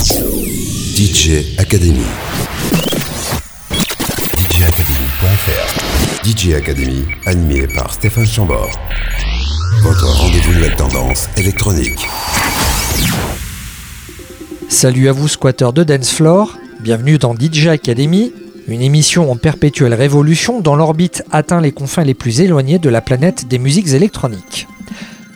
[0.00, 2.00] DJ Academy.
[4.38, 8.70] DJacademy.fr DJ Academy, animé par Stéphane Chambord.
[9.82, 12.08] Votre rendez-vous nouvelle tendance électronique.
[14.70, 18.32] Salut à vous squatteurs de Dance Floor, bienvenue dans DJ Academy,
[18.68, 23.02] une émission en perpétuelle révolution dont l'orbite atteint les confins les plus éloignés de la
[23.02, 24.66] planète des musiques électroniques.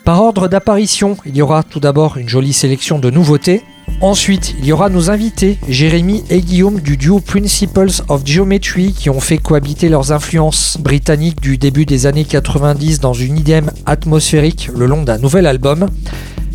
[0.06, 3.62] Par ordre d'apparition, il y aura tout d'abord une jolie sélection de nouveautés.
[4.00, 9.08] Ensuite, il y aura nos invités, Jérémy et Guillaume du duo Principles of Geometry, qui
[9.08, 14.68] ont fait cohabiter leurs influences britanniques du début des années 90 dans une idée atmosphérique
[14.76, 15.88] le long d'un nouvel album.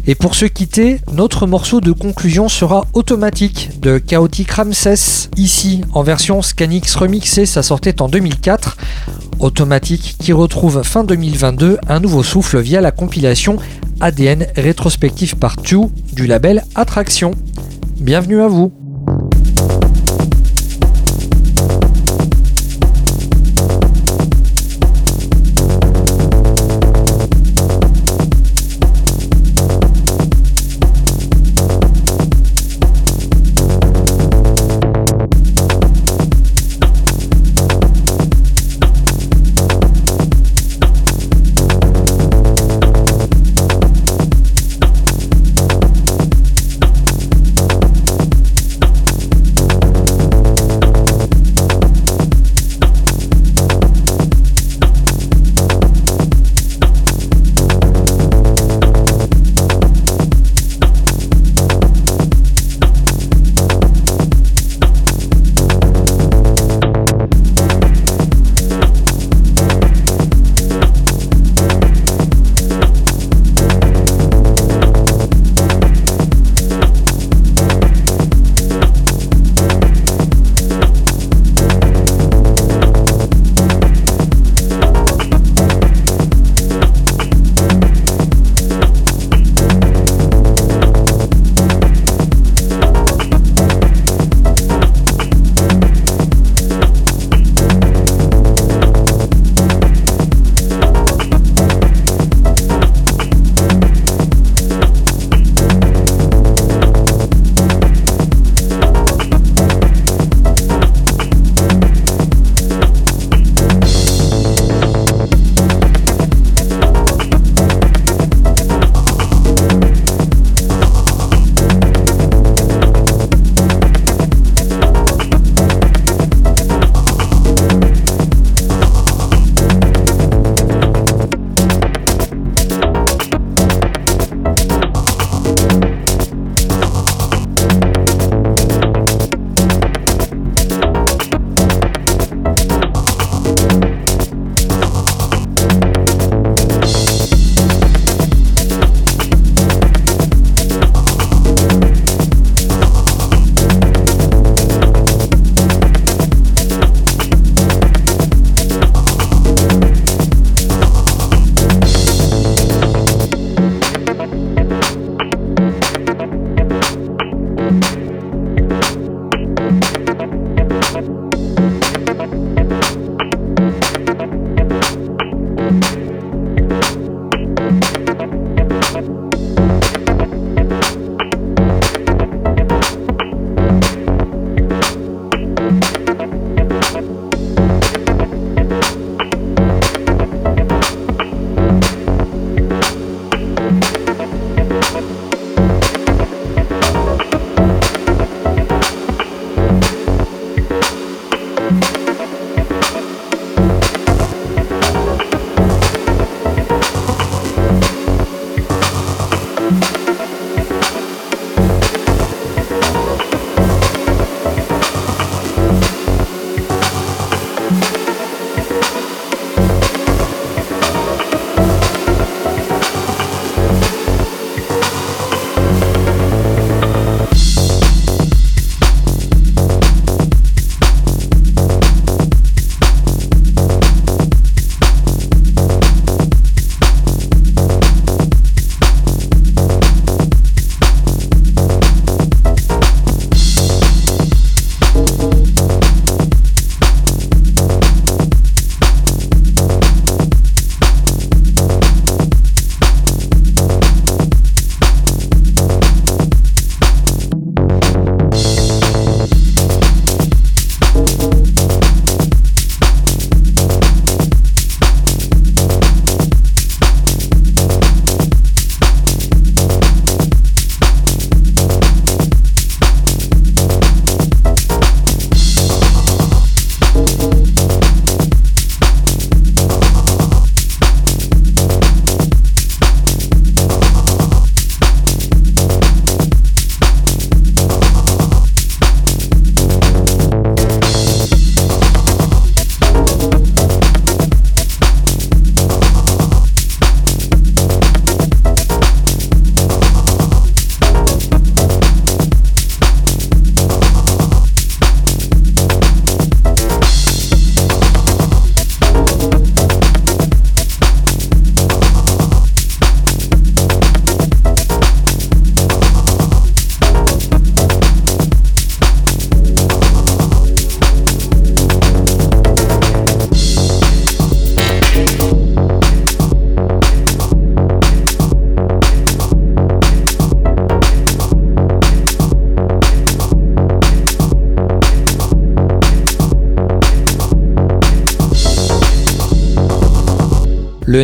[0.09, 6.01] Et pour se quitter, notre morceau de conclusion sera automatique de Chaotic Ramses, ici en
[6.01, 8.75] version Scanix remixée, ça sortait en 2004.
[9.39, 13.57] Automatique qui retrouve fin 2022 un nouveau souffle via la compilation
[13.99, 15.77] ADN rétrospective par 2
[16.13, 17.35] du label Attraction.
[17.99, 18.73] Bienvenue à vous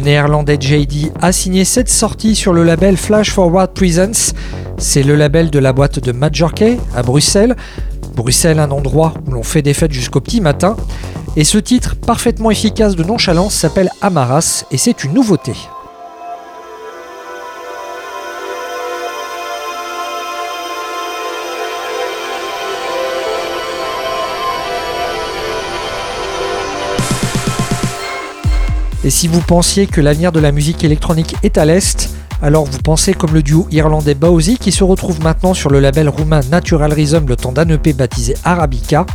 [0.05, 4.33] néerlandais JD a signé cette sortie sur le label Flash Forward Presents.
[4.77, 7.55] C'est le label de la boîte de Major Kay à Bruxelles.
[8.15, 10.77] Bruxelles, un endroit où l'on fait des fêtes jusqu'au petit matin.
[11.35, 15.53] Et ce titre, parfaitement efficace de nonchalance, s'appelle Amaras et c'est une nouveauté.
[29.05, 32.09] Et si vous pensiez que l'avenir de la musique électronique est à l'Est,
[32.41, 36.09] alors vous pensez comme le duo irlandais Bowsy qui se retrouve maintenant sur le label
[36.09, 39.05] roumain Natural Rhythm le temps d'un EP baptisé Arabica.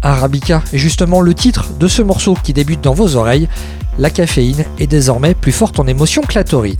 [0.00, 3.48] Arabica est justement le titre de ce morceau qui débute dans vos oreilles.
[3.98, 6.78] La caféine est désormais plus forte en émotion que la taurine.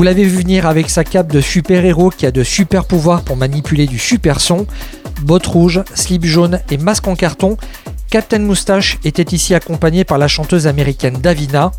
[0.00, 3.36] Vous l'avez vu venir avec sa cape de super-héros qui a de super pouvoirs pour
[3.36, 4.66] manipuler du super son,
[5.20, 7.58] bottes rouges, slip jaune et masque en carton.
[8.08, 11.72] Captain Moustache était ici accompagné par la chanteuse américaine Davina.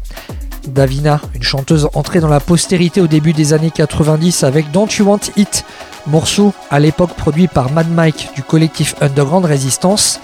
[0.68, 5.06] Davina, une chanteuse entrée dans la postérité au début des années 90 avec Don't You
[5.08, 5.66] Want It,
[6.06, 10.20] morceau à l'époque produit par Mad Mike du collectif Underground Resistance.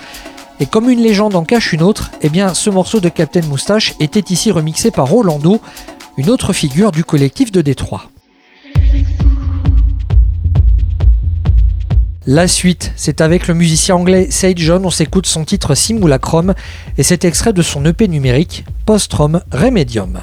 [0.60, 3.96] Et comme une légende en cache une autre, eh bien ce morceau de Captain Moustache
[4.00, 5.62] était ici remixé par Rolando,
[6.18, 8.10] une autre figure du collectif de Détroit.
[12.26, 16.56] La suite, c'est avec le musicien anglais Sage John, on s'écoute son titre Simulacrum
[16.98, 20.20] et cet extrait de son EP numérique Postrom Remedium.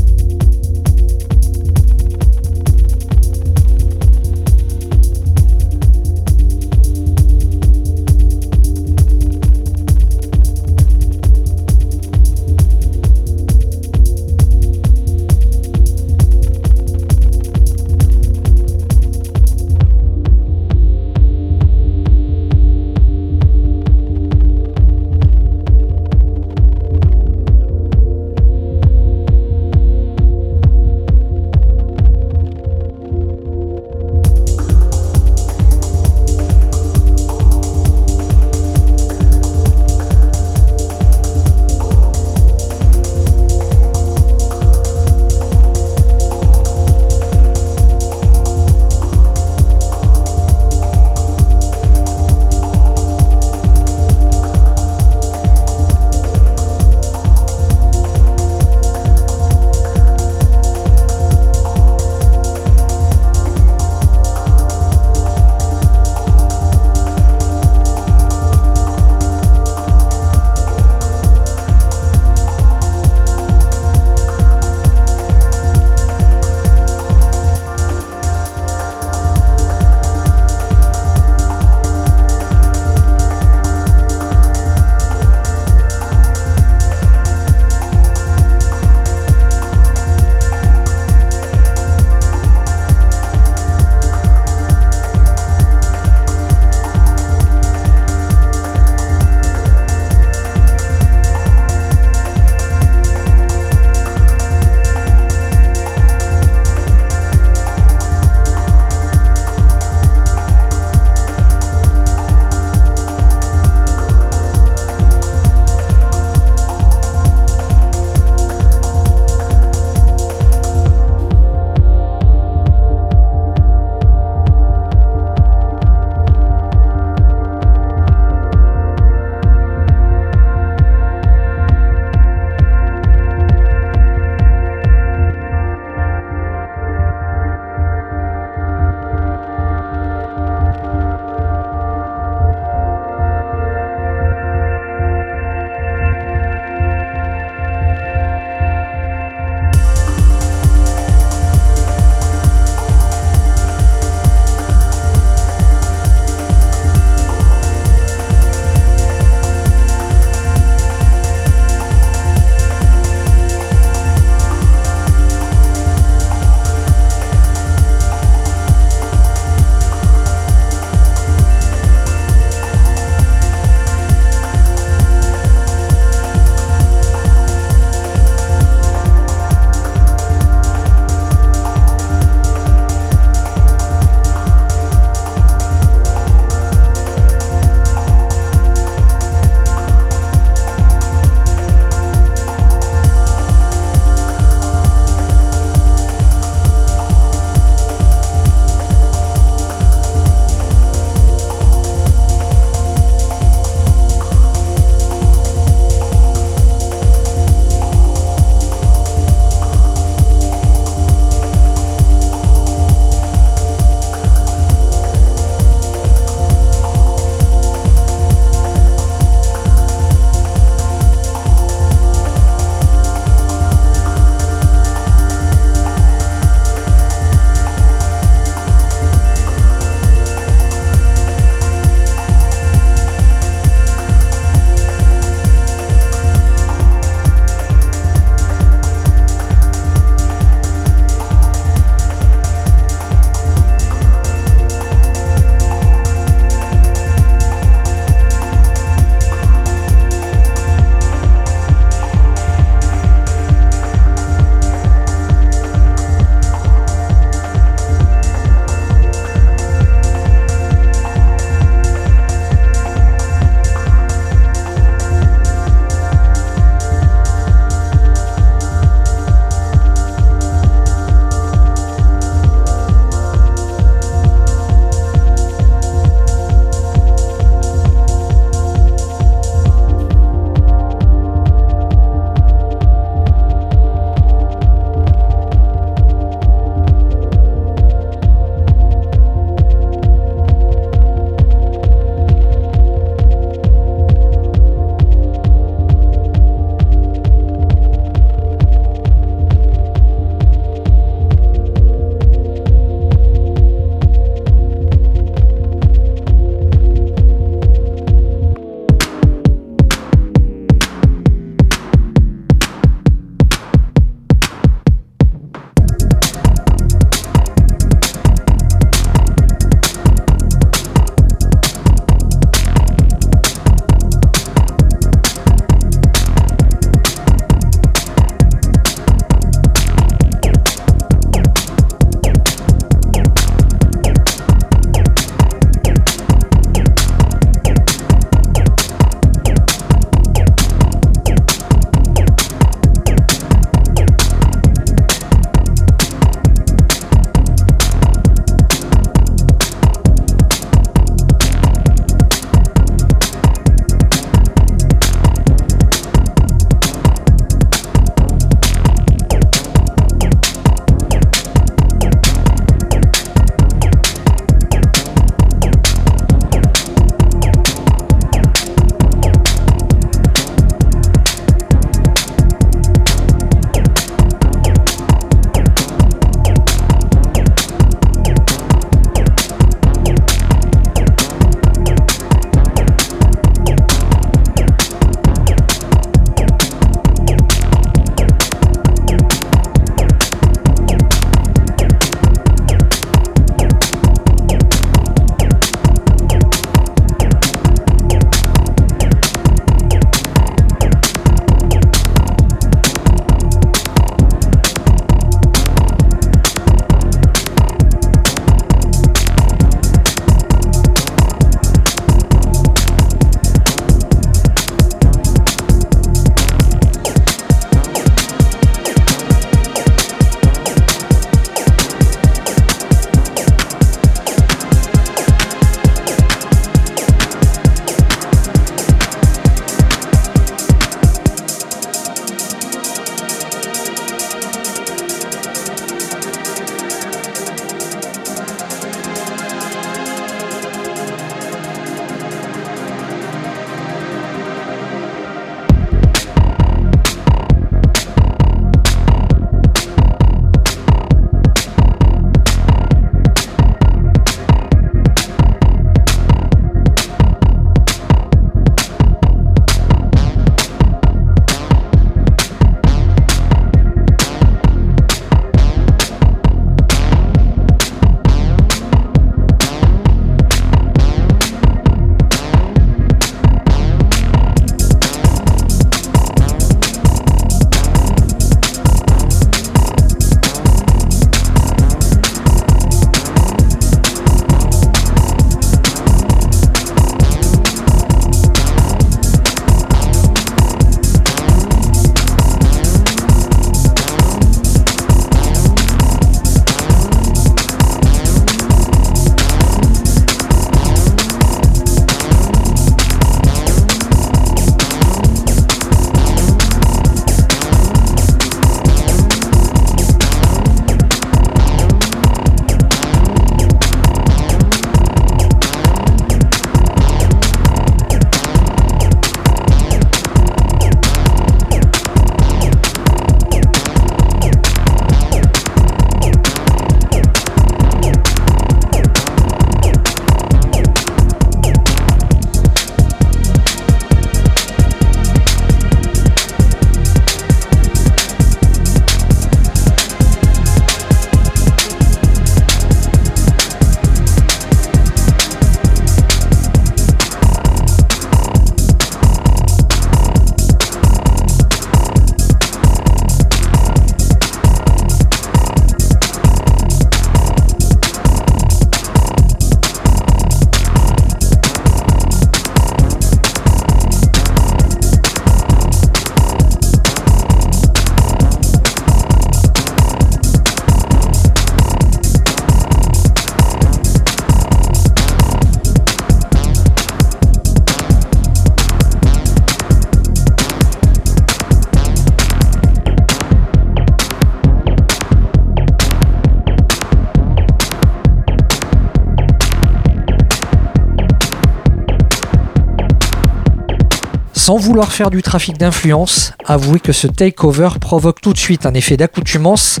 [595.06, 600.00] Faire du trafic d'influence, avouez que ce takeover provoque tout de suite un effet d'accoutumance.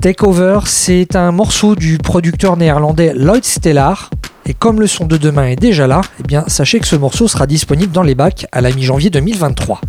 [0.00, 4.10] Takeover, c'est un morceau du producteur néerlandais Lloyd Stellar.
[4.46, 7.28] Et comme le son de demain est déjà là, eh bien sachez que ce morceau
[7.28, 9.80] sera disponible dans les bacs à la mi-janvier 2023.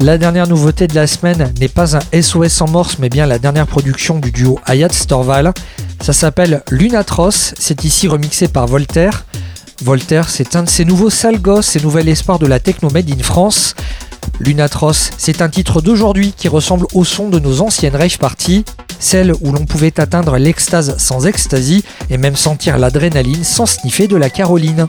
[0.00, 3.38] La dernière nouveauté de la semaine n'est pas un SOS en morse, mais bien la
[3.38, 5.52] dernière production du duo Ayat Storval.
[6.00, 9.24] Ça s'appelle Lunatros, c'est ici remixé par Voltaire.
[9.80, 13.10] Voltaire, c'est un de ces nouveaux sales gosses et nouvel espoir de la techno made
[13.10, 13.76] in France.
[14.40, 18.64] Lunatros, c'est un titre d'aujourd'hui qui ressemble au son de nos anciennes rave parties,
[18.98, 24.16] celles où l'on pouvait atteindre l'extase sans ecstasy et même sentir l'adrénaline sans sniffer de
[24.16, 24.88] la caroline.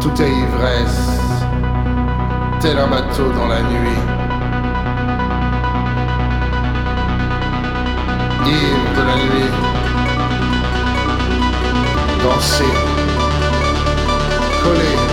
[0.00, 1.20] tout est ivresse,
[2.62, 4.00] tel un bateau dans la nuit.
[8.46, 9.50] Ivre de la nuit,
[12.22, 12.64] danser,
[14.62, 15.03] coller.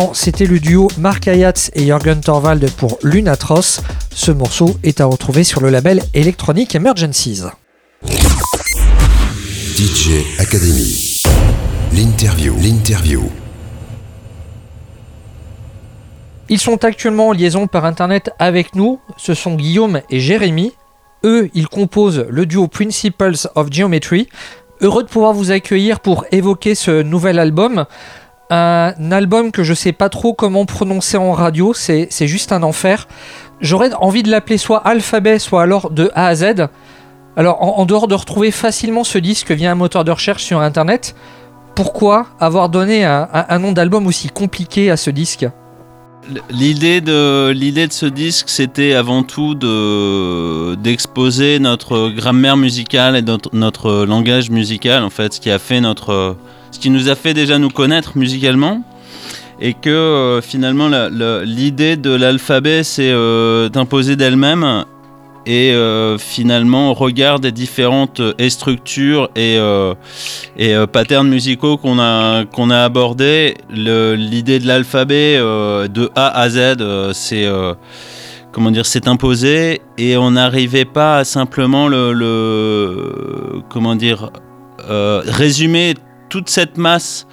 [0.00, 3.80] L'instant, c'était le duo Mark Hayat et Jürgen Torvald pour Lunatros.
[4.14, 7.42] Ce morceau est à retrouver sur le label Electronic Emergencies.
[9.76, 11.18] DJ Academy.
[11.92, 12.54] L'interview.
[12.62, 13.22] L'interview.
[16.48, 19.00] Ils sont actuellement en liaison par internet avec nous.
[19.16, 20.72] Ce sont Guillaume et Jérémy.
[21.24, 24.28] Eux, ils composent le duo Principles of Geometry.
[24.80, 27.84] Heureux de pouvoir vous accueillir pour évoquer ce nouvel album
[28.50, 33.06] un album que je sais pas trop comment prononcer en radio, c'est juste un enfer.
[33.60, 36.66] J'aurais envie de l'appeler soit alphabet, soit alors de A à Z.
[37.36, 41.14] Alors, en, dehors de retrouver facilement ce disque via un moteur de recherche sur internet,
[41.76, 45.46] pourquoi avoir donné un, nom d'album aussi compliqué à ce disque?
[46.50, 53.50] L'idée de de ce disque, c'était avant tout de d'exposer notre grammaire musicale et notre,
[53.54, 56.36] notre langage musical, en fait, ce qui a fait notre
[56.70, 58.82] ce qui nous a fait déjà nous connaître musicalement.
[59.62, 60.88] Et que euh, finalement
[61.44, 64.84] l'idée de l'alphabet c'est euh, d'imposer d'elle-même.
[65.46, 69.58] Et euh, finalement au regard des différentes structures et,
[70.56, 77.12] et patterns musicaux qu'on a, qu'on a abordés, l'idée de l'alphabet de A à Z
[77.12, 77.46] c'est
[78.52, 79.80] comment dire, s'est imposé.
[79.98, 84.30] Et on n'arrivait pas à simplement le, le comment dire
[84.88, 85.94] résumer
[86.30, 87.26] toute cette masse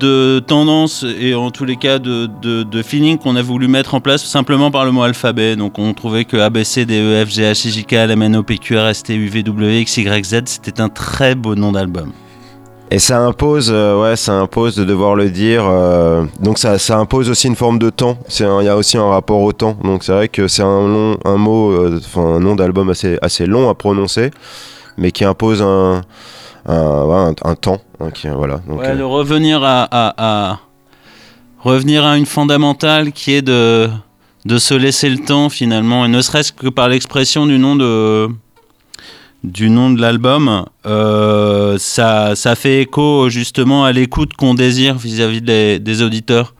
[0.00, 2.26] de tendances et en tous les cas de,
[2.64, 5.54] de, feeling qu'on a voulu mettre en place simplement par le mot alphabet.
[5.54, 7.94] Donc on trouvait que A, B, C, D, E, F, G, H, I, J, K,
[10.46, 12.10] c'était un très beau nom d'album.
[12.90, 15.66] Et ça impose, euh, ouais, ça impose de devoir le dire.
[15.68, 18.16] Euh, donc ça, ça, impose aussi une forme de temps.
[18.40, 19.76] Il y a aussi un rapport au temps.
[19.84, 23.44] Donc c'est vrai que c'est un, long, un mot, euh, un nom d'album assez, assez
[23.44, 24.30] long à prononcer,
[24.96, 26.00] mais qui impose un,
[26.68, 27.80] un, un, temps.
[28.00, 30.60] Hein, voilà, donc, ouais, de revenir à, à,
[31.60, 33.88] revenir à une fondamentale qui est de,
[34.44, 38.28] de se laisser le temps finalement, et ne serait-ce que par l'expression du nom de
[39.44, 45.42] du nom de l'album, euh, ça, ça fait écho justement à l'écoute qu'on désire vis-à-vis
[45.42, 46.54] des, des, auditeurs,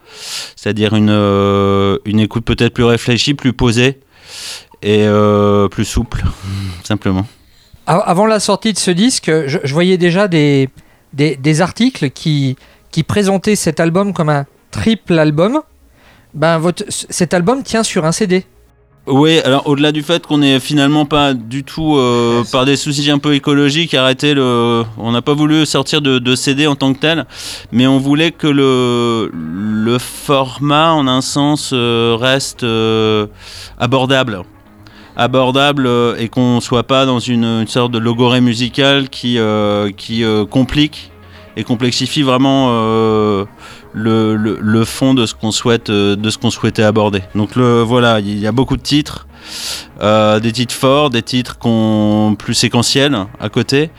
[0.55, 3.99] c'est-à-dire une, euh, une écoute peut-être plus réfléchie, plus posée
[4.81, 6.23] et euh, plus souple,
[6.83, 7.27] simplement.
[7.91, 10.69] Avant la sortie de ce disque, je, voyais déjà des,
[11.11, 12.55] des, articles qui,
[12.91, 15.61] qui présentaient cet album comme un triple album.
[16.35, 18.45] Ben, votre, cet album tient sur un CD.
[19.07, 23.09] Oui, alors au-delà du fait qu'on n'est finalement pas du tout, euh, par des soucis
[23.09, 24.83] un peu écologiques, arrêté le.
[24.99, 27.25] On n'a pas voulu sortir de, CD en tant que tel,
[27.71, 33.25] mais on voulait que le, le format, en un sens, euh, reste euh,
[33.79, 34.43] abordable
[35.19, 40.23] abordable euh, et qu'on soit pas dans une, sorte de logorée musicale qui, euh, qui
[40.23, 41.11] euh, complique
[41.57, 42.69] et complexifie vraiment
[43.93, 47.21] le, le, fond de ce qu'on souhaite de ce qu'on souhaitait aborder.
[47.35, 49.27] Donc le, voilà, il y a beaucoup de titres.
[50.01, 51.57] Euh, des titres forts, des titres
[52.37, 53.89] plus séquentiels à côté.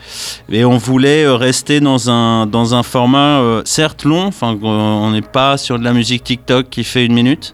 [0.49, 5.21] Et on voulait euh, rester dans un, dans un format euh, certes long, on n'est
[5.21, 7.53] pas sur de la musique TikTok qui fait une minute,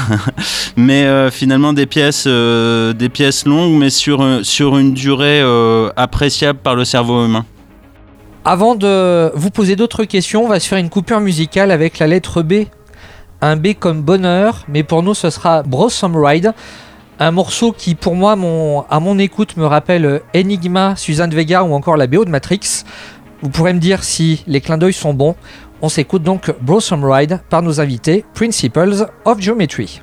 [0.76, 5.42] mais finalement des pièces, des pièces longues, mais sur, sur une durée
[5.96, 7.44] appréciable par le cerveau humain.
[8.44, 12.06] Avant de vous poser d'autres questions, on va se faire une coupure musicale avec la
[12.06, 12.66] lettre B.
[13.40, 16.54] Un B comme bonheur, mais pour nous ce sera Brossom Ride.
[17.20, 18.32] Un morceau qui, pour moi,
[18.88, 22.84] à mon écoute, me rappelle Enigma, Suzanne Vega ou encore la BO de Matrix.
[23.42, 25.34] Vous pourrez me dire si les clins d'œil sont bons.
[25.82, 30.00] On s'écoute donc Blossom Ride par nos invités Principles of Geometry.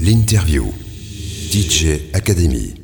[0.00, 0.72] L'interview
[1.50, 2.74] DJ Academy.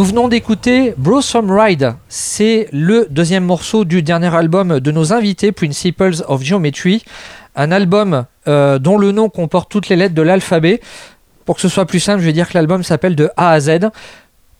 [0.00, 1.94] Nous venons d'écouter Blossom Ride.
[2.08, 7.04] C'est le deuxième morceau du dernier album de nos invités, Principles of Geometry.
[7.54, 10.80] Un album euh, dont le nom comporte toutes les lettres de l'alphabet.
[11.44, 13.60] Pour que ce soit plus simple, je vais dire que l'album s'appelle de A à
[13.60, 13.90] Z.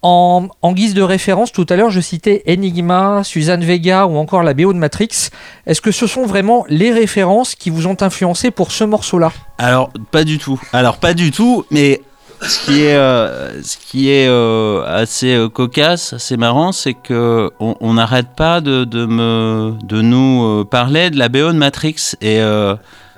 [0.02, 4.42] En, en, guise de référence, tout à l'heure, je citais Enigma, Suzanne Vega ou encore
[4.42, 5.30] la BO de Matrix.
[5.66, 9.32] Est-ce que ce sont vraiment les références qui vous ont influencé pour ce morceau-là?
[9.56, 10.60] Alors, pas du tout.
[10.74, 12.02] Alors, pas du tout, mais
[12.42, 17.50] ce qui est, euh, ce qui est euh, assez euh, cocasse, assez marrant, c'est que
[17.60, 22.14] on n'arrête pas de, de, me, de nous parler de la BO de Matrix.
[22.20, 22.40] Et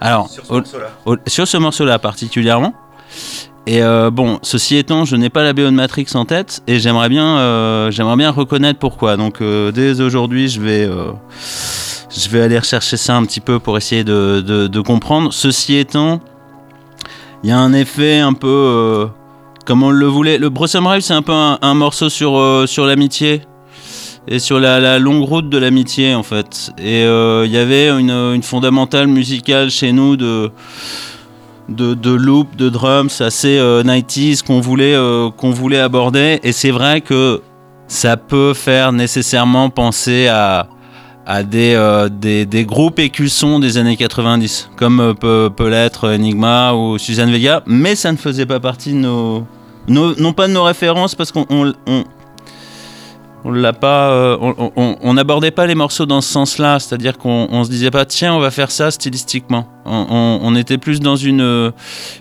[0.01, 0.87] alors, Sur ce morceau-là.
[1.07, 2.75] au- sur ce morceau-là particulièrement.
[3.67, 3.81] Et
[4.13, 7.89] bon, ceci étant, je n'ai pas la BO de Matrix en tête et j'aimerais bien,
[7.91, 9.17] j'aimerais bien reconnaître pourquoi.
[9.17, 10.89] Donc dès aujourd'hui, je vais,
[12.11, 15.33] je vais aller rechercher ça un petit peu pour essayer de, de- de comprendre.
[15.33, 16.21] Ceci étant,
[17.43, 19.07] il y a un effet un peu euh,
[19.65, 20.39] comme on le voulait.
[20.39, 23.43] Le Blossom Ride, c'est un peu un, morceau sur, euh, sur l'amitié
[24.29, 26.71] et sur la, la longue route de l'amitié en fait.
[26.79, 30.51] Et euh, il y avait une, une fondamentale musicale chez nous de
[31.69, 36.41] de, loop, de drums assez euh, 90s qu'on voulait, euh, qu'on voulait aborder.
[36.43, 37.41] Et c'est vrai que
[37.87, 40.69] ça peut faire nécessairement penser à,
[41.27, 46.09] à des, euh, des, des groupes écussons des années 90, comme euh, peut, peut l'être
[46.13, 49.47] Enigma ou Suzanne Vega, mais ça ne faisait pas partie de nos,
[49.89, 52.05] non pas de nos références parce qu'on on, on-
[53.45, 54.37] on l'a pas, euh,
[54.77, 58.35] on- n'abordait pas les morceaux dans ce sens-là, c'est-à-dire qu'on on se disait pas tiens
[58.35, 59.67] on va faire ça stylistiquement.
[59.85, 61.71] On, était plus dans une euh,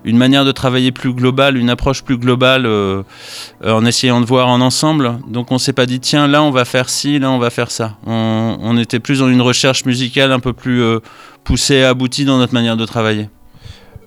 [0.03, 3.03] une manière de travailler plus globale, une approche plus globale euh,
[3.63, 5.19] en essayant de voir en ensemble.
[5.27, 7.69] Donc on s'est pas dit tiens là on va faire ci, là on va faire
[7.69, 7.97] ça.
[8.07, 10.99] On, était plus dans une recherche musicale un peu plus euh,
[11.43, 13.29] poussée aboutie dans notre manière de travailler.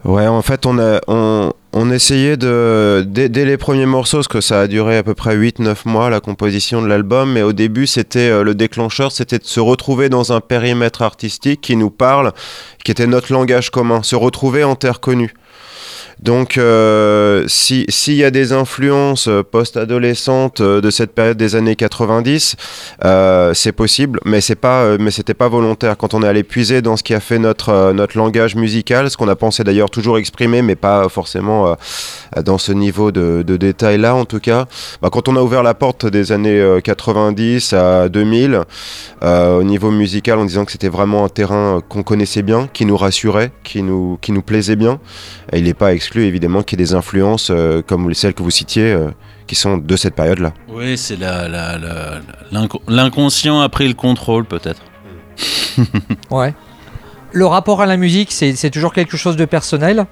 [0.05, 3.05] Ouais, en fait, on, a, on, on essayait de.
[3.07, 6.21] Dès, les premiers morceaux, parce que ça a duré à peu près 8-9 mois, la
[6.21, 10.33] composition de l'album, mais au début, c'était euh, le déclencheur, c'était de se retrouver dans
[10.33, 12.33] un périmètre artistique qui nous parle,
[12.85, 15.33] qui était notre langage commun, se retrouver en terre connue.
[16.21, 21.55] Donc, euh, si- s'il y a des influences euh, post-adolescentes euh, de cette période des
[21.57, 22.57] années 90,
[23.05, 25.97] euh, c'est possible, mais c'est pas, mais c'était pas volontaire.
[25.97, 29.17] Quand on est allé puiser dans ce qui a fait notre notre langage musical, ce
[29.17, 31.77] qu'on a pensé d'ailleurs toujours exprimer, mais pas forcément
[32.45, 34.67] dans ce niveau de, détail là, en tout cas.
[35.03, 38.61] Bah, quand on a ouvert la porte des années euh, 90 à 2000,
[39.23, 42.85] euh, au niveau musical, en disant que c'était vraiment un terrain qu'on connaissait bien, qui
[42.87, 44.99] nous rassurait, qui nous qui nous plaisait bien.
[45.53, 48.43] Et il n'est pas exclu évidemment qu'il y ait des influences euh, comme celles que
[48.43, 49.11] vous citiez, euh,
[49.47, 50.53] qui sont de cette période-là.
[50.69, 51.19] Oui, c'est
[52.89, 54.83] l'inconscient a pris le contrôle peut-être.
[56.31, 56.55] Ouais.
[57.33, 60.07] Le rapport à la musique, c'est c'est toujours quelque chose de personnel.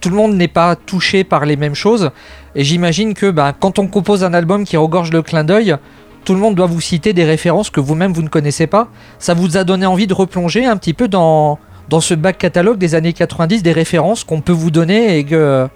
[0.00, 2.10] Tout le monde n'est pas touché par les mêmes choses.
[2.56, 5.76] Et j'imagine que bah, quand on compose un album qui regorge le clin d'œil,
[6.24, 8.88] tout le monde doit vous citer des références que vous-même vous ne connaissez pas.
[9.20, 12.78] Ça vous a donné envie de replonger un petit peu dans, dans ce back catalogue
[12.78, 15.68] des années 90, des références qu'on peut vous donner et que,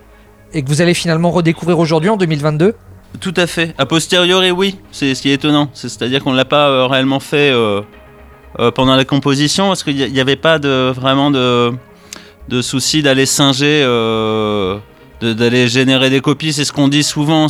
[0.66, 2.74] vous allez finalement redécouvrir aujourd'hui en 2022
[3.20, 3.74] Tout à fait.
[3.78, 4.76] A posteriori, oui.
[4.90, 5.68] C'est ce qui est étonnant.
[5.72, 7.80] C'est- C'est-à-dire qu'on ne l'a pas euh, réellement fait euh,
[8.58, 11.72] euh, pendant la composition parce qu'il n'y avait pas de, vraiment de,
[12.48, 13.84] de souci d'aller singer,
[15.22, 16.52] d'aller générer des copies.
[16.52, 17.46] C'est ce qu'on dit souvent.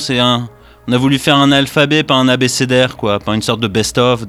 [0.89, 4.25] On a voulu faire un alphabet, pas un abécédaire, quoi, pas une sorte de best-of.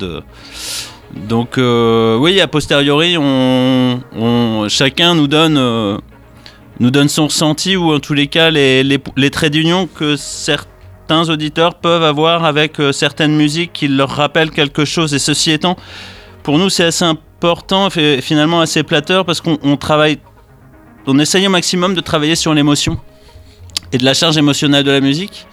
[1.16, 5.58] Donc, euh, oui, a posteriori, on, chacun nous donne.
[5.58, 5.98] euh,
[6.80, 11.30] nous donne son ressenti ou en tous les cas les, les, traits d'union que certains
[11.30, 15.14] auditeurs peuvent avoir avec euh, certaines musiques qui leur rappellent quelque chose.
[15.14, 15.76] Et ceci étant,
[16.42, 20.18] pour nous, c'est assez important, finalement assez flatteur, parce qu'on on travaille,
[21.06, 22.98] on essaye au maximum de travailler sur l'émotion
[23.92, 25.46] et de la charge émotionnelle de la musique.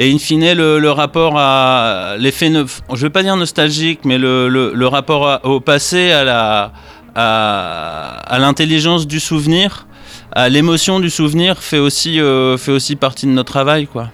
[0.00, 4.48] Et in fine, le, rapport à l'effet, ne- je vais pas dire nostalgique, mais le,
[4.48, 6.72] le- rapport au passé, à la,
[7.16, 9.88] à l'intelligence du souvenir,
[10.32, 14.10] à l'émotion du souvenir, fait aussi, euh, fait aussi partie de notre travail, quoi.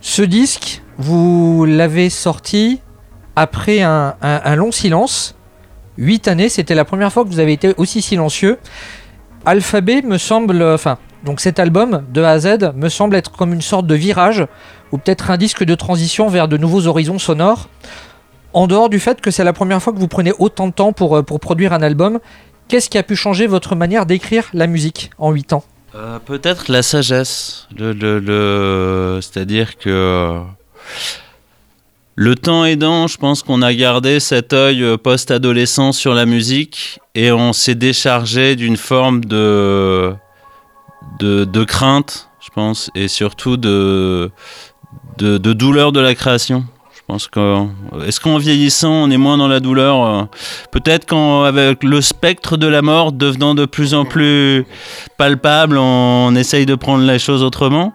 [0.00, 2.80] Ce disque, vous l'avez sorti
[3.34, 5.34] après un, un- un long silence.
[5.96, 8.58] Huit années, c'était la première fois que vous avez été aussi silencieux.
[9.44, 13.52] Alphabet me semble, enfin, donc cet album de A à Z me semble être comme
[13.52, 14.46] une sorte de virage
[14.92, 17.68] ou peut-être un disque de transition vers de nouveaux horizons sonores.
[18.52, 20.92] En dehors du fait que c'est la première fois que vous prenez autant de temps
[20.92, 22.18] pour, euh, produire un album,
[22.68, 25.64] qu'est-ce qui a pu changer votre manière d'écrire la musique en 8 ans?
[25.94, 27.66] Euh, Peut-être la sagesse.
[27.76, 30.40] Le, le- C'est-à-dire que
[32.14, 36.98] le temps aidant, je pense qu'on a gardé cet œil euh, post-adolescent sur la musique
[37.14, 40.12] et on s'est déchargé d'une forme de
[41.18, 44.30] de, crainte, je pense, et surtout de,
[45.18, 46.64] de, douleur de la création.
[46.94, 47.64] Je pense que
[48.06, 50.22] est-ce qu'en vieillissant, on est moins dans la douleur euh,
[50.70, 54.66] Peut-être qu'avec le spectre de la mort devenant de plus en plus
[55.16, 57.94] palpable, on, essaye de prendre les choses autrement.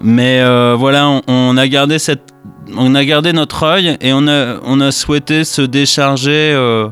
[0.00, 2.32] Mais euh, voilà, on, a gardé cette,
[2.74, 6.88] on a gardé notre œil et on a, on a souhaité se décharger, euh,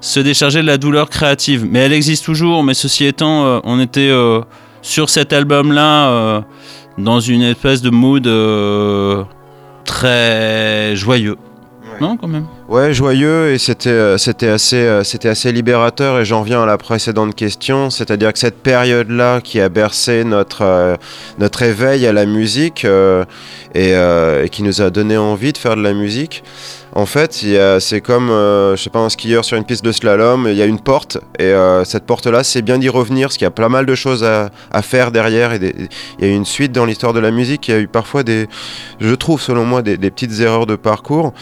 [0.00, 1.66] se décharger de la douleur créative.
[1.68, 2.64] Mais elle existe toujours.
[2.64, 4.40] Mais ceci étant, euh, on était euh,
[4.82, 6.40] sur cet album-là euh,
[6.98, 9.24] dans une espèce de mood euh,
[9.84, 11.36] très joyeux.
[12.00, 12.46] Non, quand même.
[12.68, 16.78] Ouais, joyeux et c'était euh, c'était assez c'était assez libérateur et j'en viens à la
[16.78, 20.96] précédente question, c'est-à-dire que cette période-là qui a bercé notre euh,
[21.38, 23.24] notre éveil à la musique euh,
[23.74, 26.42] et, euh, et qui nous a donné envie de faire de la musique.
[26.94, 27.32] En fait,
[27.80, 30.60] c'est comme, euh, je sais pas, un skieur sur une piste de slalom, il y
[30.60, 33.50] a une porte, et euh, cette porte-là, c'est bien d'y revenir, parce qu'il y a
[33.50, 34.50] pas mal de choses à,
[34.82, 35.88] faire derrière, et
[36.18, 37.88] il y a eu une suite dans l'histoire de la musique, il y a eu
[37.88, 38.46] parfois des,
[39.00, 41.32] je trouve selon moi, des, petites erreurs de parcours,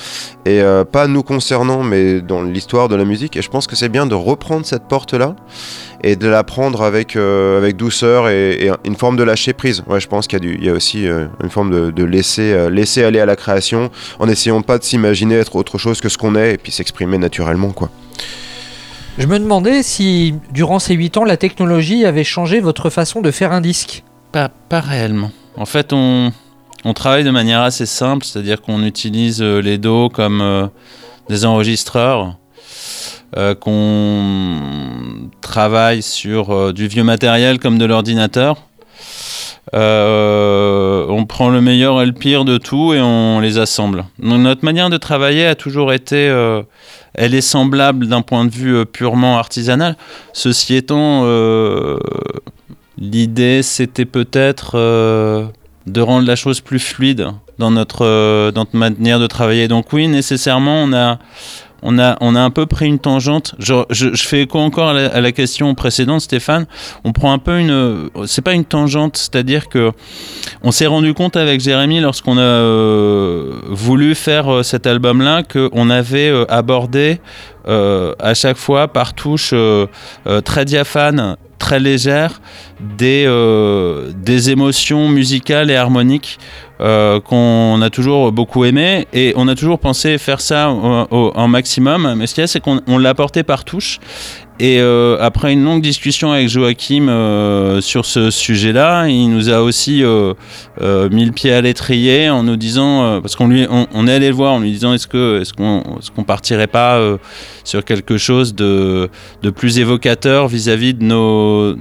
[0.46, 3.74] et euh, pas nous concernant, mais dans l'histoire de la musique, et je pense que
[3.74, 5.34] c'est bien de reprendre cette porte-là,
[6.02, 9.82] et de la prendre avec, euh, avec douceur et, une forme de lâcher prise.
[9.86, 13.36] Ouais, je pense qu'il y a, aussi une forme de, laisser, laisser aller à la
[13.36, 16.72] création en essayant pas de s'imaginer être autre chose que ce qu'on est et puis
[16.72, 17.70] s'exprimer naturellement.
[17.70, 17.90] quoi.
[19.18, 23.30] Je me demandais si, durant ces 8 ans, la technologie avait changé votre façon de
[23.30, 24.04] faire un disque.
[24.32, 25.32] Pas, pas réellement.
[25.56, 26.32] En fait, on,
[26.84, 30.66] on travaille de manière assez simple, c'est-à-dire qu'on utilise euh, les dos comme euh,
[31.28, 32.36] des enregistreurs,
[33.36, 34.56] euh, qu'on
[35.40, 38.56] travaille sur euh, du vieux matériel comme de l'ordinateur.
[39.74, 44.04] Euh, on prend le meilleur et le pire de tout et on les assemble.
[44.18, 46.62] Notre manière de travailler a toujours été, euh,
[47.14, 49.96] elle est semblable d'un point de vue euh, purement artisanal.
[50.32, 51.24] Ceci étant,
[52.98, 54.76] l'idée c'était peut-être
[55.86, 59.68] de rendre la chose plus fluide dans notre, dans notre manière de travailler.
[59.68, 61.18] Donc oui, nécessairement, on a,
[61.82, 63.54] on a, on a un peu pris une tangente.
[63.58, 63.84] Je,
[64.16, 66.66] fais écho encore à la, question précédente, Stéphane.
[67.04, 69.92] On prend un peu une, c'est pas une tangente, c'est-à-dire que
[70.62, 75.90] on s'est rendu compte avec Jérémy lorsqu'on a euh, voulu faire euh, cet album-là qu'on
[75.90, 77.20] avait euh, abordé
[77.66, 79.54] à chaque fois par touche
[80.44, 82.40] très diaphane, très légère,
[82.80, 86.40] des, euh, des émotions musicales et harmoniques
[86.80, 91.46] euh, qu'on a toujours beaucoup aimé et on a toujours pensé faire ça au, en
[91.46, 92.14] maximum.
[92.16, 94.00] Mais ce qu'il y a, c'est qu'on on l'a porté par touche.
[94.62, 99.62] Et euh, après une longue discussion avec Joachim euh, sur ce sujet-là, il nous a
[99.62, 100.34] aussi euh,
[101.10, 104.58] mis le pied à l'étrier en nous disant, parce qu'on est allé le voir en
[104.58, 105.08] lui disant, est-ce
[105.54, 105.82] qu'on,
[106.14, 107.00] qu'on partirait pas
[107.64, 109.08] sur quelque chose de,
[109.56, 111.76] plus évocateur vis-à-vis de nos,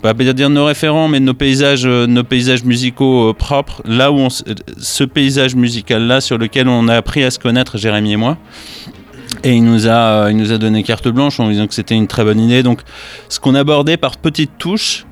[0.00, 4.28] pas dire nos référents, mais de nos paysages, nos paysages musicaux propres, là où on,
[4.30, 8.38] ce paysage musical-là sur lequel on a appris à se connaître, Jérémy et moi.
[9.44, 11.94] Et il nous a, euh, il nous a donné carte blanche en disant que c'était
[11.94, 12.62] une très bonne idée.
[12.62, 12.80] Donc,
[13.28, 15.04] ce qu'on abordait par petites touches,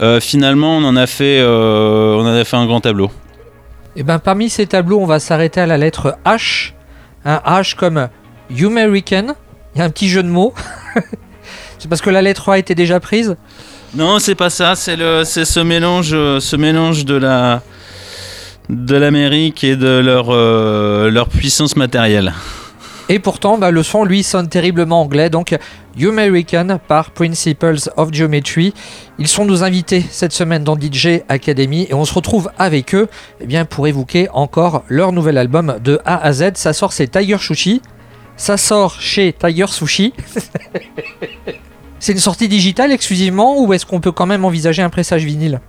[0.00, 3.10] euh, finalement, on en a fait, euh, on en a fait un grand tableau.
[3.96, 6.72] Et ben parmi ces tableaux, on va s'arrêter à la lettre H.
[7.24, 8.08] Un H comme
[8.50, 9.34] American.
[9.74, 10.54] Il y a un petit jeu de mots.
[11.78, 13.36] C'est parce que la lettre A était déjà prise.
[13.94, 14.74] Non, c'est pas ça.
[14.74, 17.62] C'est le, c'est ce mélange, ce mélange de la,
[18.68, 22.32] de l'Amérique et de leur, euh, leur puissance matérielle.
[23.10, 25.28] Et pourtant, bah, le son, lui, sonne terriblement anglais.
[25.28, 25.54] Donc,
[25.96, 28.72] You American par Principles of Geometry.
[29.18, 33.08] Ils sont nos invités cette semaine dans DJ Academy et on se retrouve avec eux
[33.40, 36.52] eh bien, pour évoquer encore leur nouvel album de A à Z.
[36.54, 37.82] Ça sort, c'est Tiger Sushi.
[38.36, 40.14] Ça sort chez Tiger Sushi.
[42.00, 45.60] c'est une sortie digitale exclusivement ou est-ce qu'on peut quand même envisager un pressage vinyle?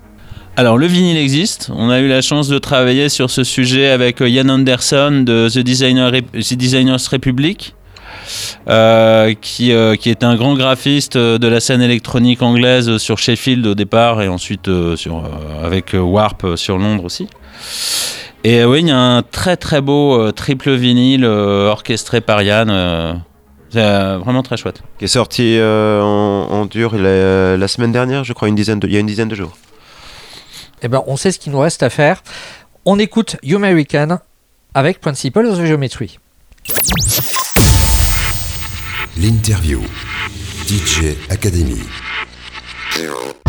[0.57, 1.69] Alors le vinyle existe.
[1.75, 5.49] On a eu la chance de travailler sur ce sujet avec euh, Ian Anderson de
[5.49, 7.75] The, Designer, The Designers Republic,
[8.69, 12.97] euh, qui, euh, qui est un grand graphiste euh, de la scène électronique anglaise euh,
[12.97, 17.03] sur Sheffield au départ et ensuite euh, sur, euh, avec euh, Warp euh, sur Londres
[17.03, 17.27] aussi.
[18.45, 22.21] Et euh, oui, il y a un très très beau euh, triple vinyle euh, orchestré
[22.21, 22.69] par Yann.
[22.69, 23.13] euh,
[23.75, 24.81] euh, vraiment très chouette.
[24.99, 28.79] Qui est sorti euh, en, en dur la, la semaine dernière, je crois, une dizaine
[28.79, 29.51] de, il y a une dizaine de jours.
[30.85, 32.23] Eh ben, on sait ce qu'il nous reste à faire.
[32.85, 34.19] On écoute You American
[34.75, 36.19] avec Principles of Geometry.
[39.17, 39.81] L'interview.
[40.67, 41.81] DJ Academy.
[42.99, 43.44] Academy.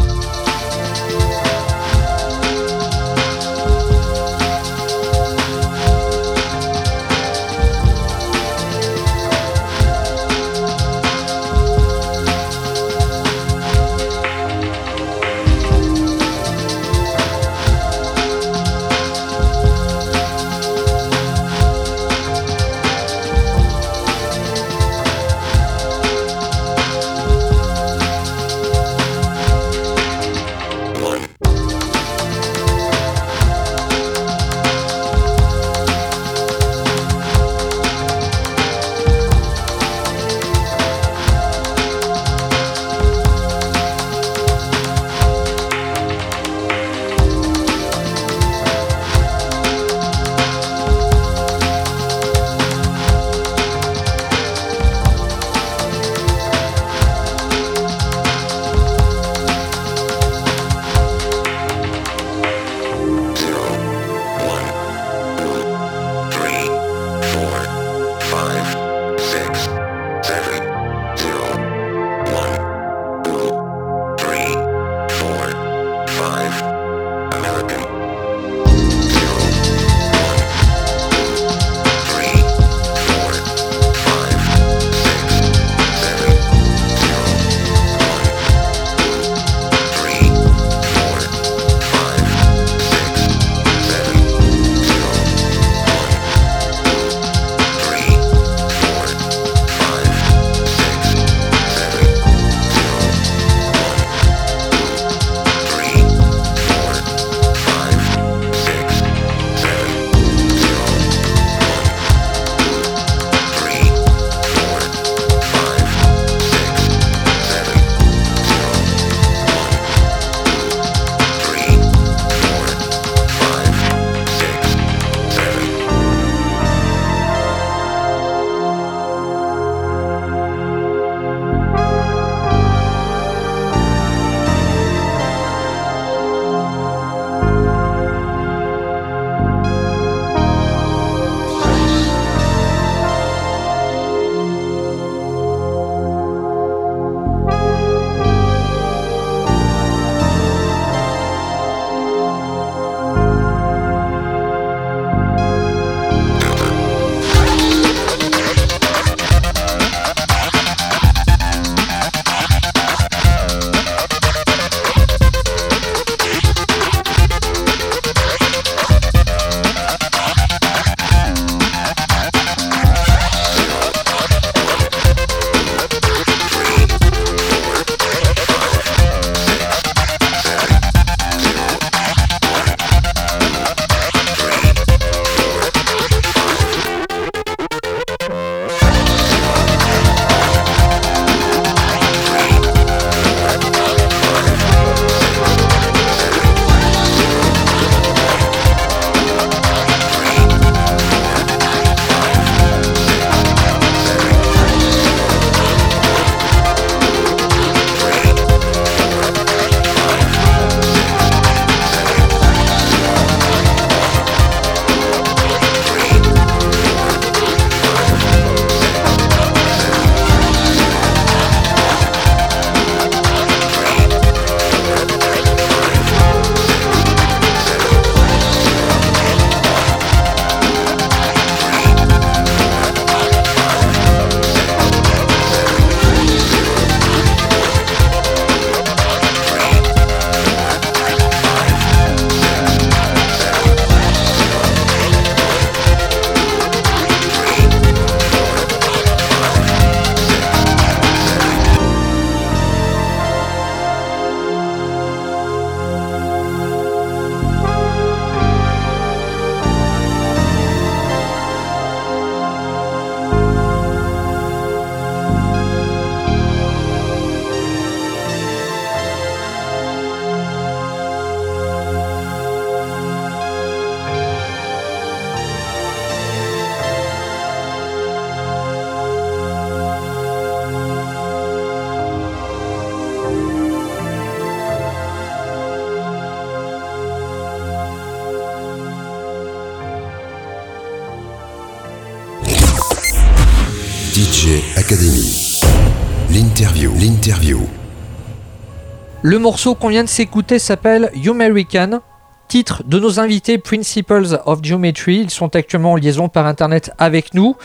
[299.29, 301.99] Le morceau qu'on vient de s'écouter s'appelle You American,
[302.47, 305.17] titre de nos invités Principles of Geometry.
[305.17, 307.57] Ils sont actuellement en liaison par internet avec nous.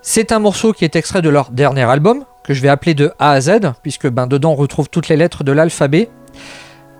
[0.00, 3.10] C'est un morceau qui est extrait de leur dernier album, que je vais appeler de
[3.18, 6.08] A à Z, puisque ben, dedans on retrouve toutes les lettres de l'alphabet.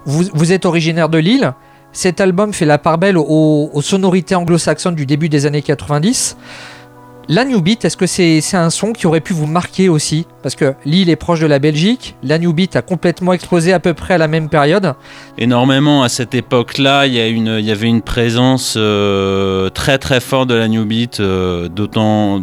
[0.04, 1.52] Vous, êtes originaire de Lille.
[1.92, 6.36] Cet album fait la part belle aux sonorités anglo-saxonnes du début des années 90.
[7.28, 10.26] La New Beat, est-ce que c'est un son qui aurait pu vous marquer aussi?
[10.44, 13.80] Parce que Lille est proche de la Belgique, la New Beat a complètement explosé à
[13.80, 14.94] peu près à la même période.
[15.36, 20.68] Énormément à cette époque-là, il y, avait une présence euh, très très forte de la
[20.68, 22.42] New Beat, euh, d'autant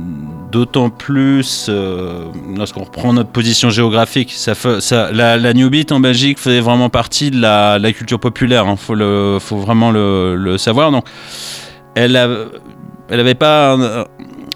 [0.89, 2.25] plus euh,
[2.57, 4.33] lorsqu'on reprend notre position géographique.
[4.33, 4.53] Ça,
[5.13, 9.57] la, New Beat en Belgique faisait vraiment partie de la, culture populaire, il hein, faut,
[9.57, 10.91] vraiment le, savoir.
[10.91, 11.05] Donc,
[11.95, 12.11] elle
[13.09, 14.07] n'avait pas...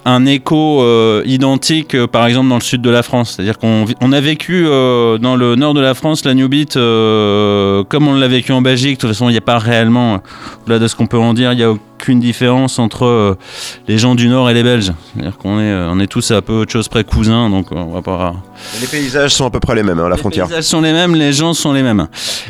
[0.08, 3.34] un écho euh, identique, euh, par exemple, dans le sud de la France.
[3.36, 6.76] C'est-à-dire qu'on on a vécu euh, dans le nord de la France la New Beat
[6.76, 8.96] comme on l'a vécu en Belgique.
[8.96, 10.22] De toute façon, il n'y a pas réellement,
[10.68, 11.74] là de ce qu'on peut en dire, il n'y a
[12.08, 13.38] aucune différence entre
[13.88, 14.94] les gens du nord et les Belges.
[15.14, 18.02] C'est-à-dire qu'on est, on est tous à peu de choses près cousins, donc on va
[18.02, 18.36] pas.
[18.80, 20.46] Les paysages sont à peu près les mêmes, hein, la frontière.
[20.46, 22.08] Les paysages sont les mêmes, les gens sont les mêmes.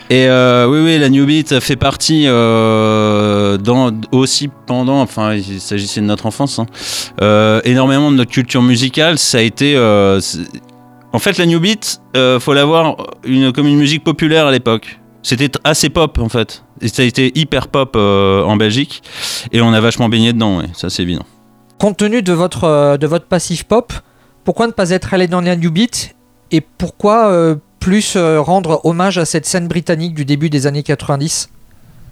[0.10, 6.06] Et oui, oui, la New Beat fait partie dans, aussi pendant, enfin, il s'agissait de
[6.06, 6.60] notre enfance.
[6.60, 6.66] Hein,
[7.22, 9.76] euh, énormément de notre culture musicale, ça a été.
[9.76, 10.20] Euh,
[11.14, 15.00] en fait, la New Beat, euh, faut l'avoir une, comme une musique populaire à l'époque.
[15.24, 16.64] C'était assez pop en fait.
[16.82, 19.04] Et ça a été hyper pop en Belgique.
[19.52, 21.26] Et on a vachement baigné dedans, ça c'est évident.
[21.80, 23.94] Compte tenu de votre, de votre passif pop,
[24.44, 26.16] pourquoi ne pas être allé dans la New Beat
[26.52, 31.50] Et pourquoi plus rendre hommage à cette scène britannique du début des années 90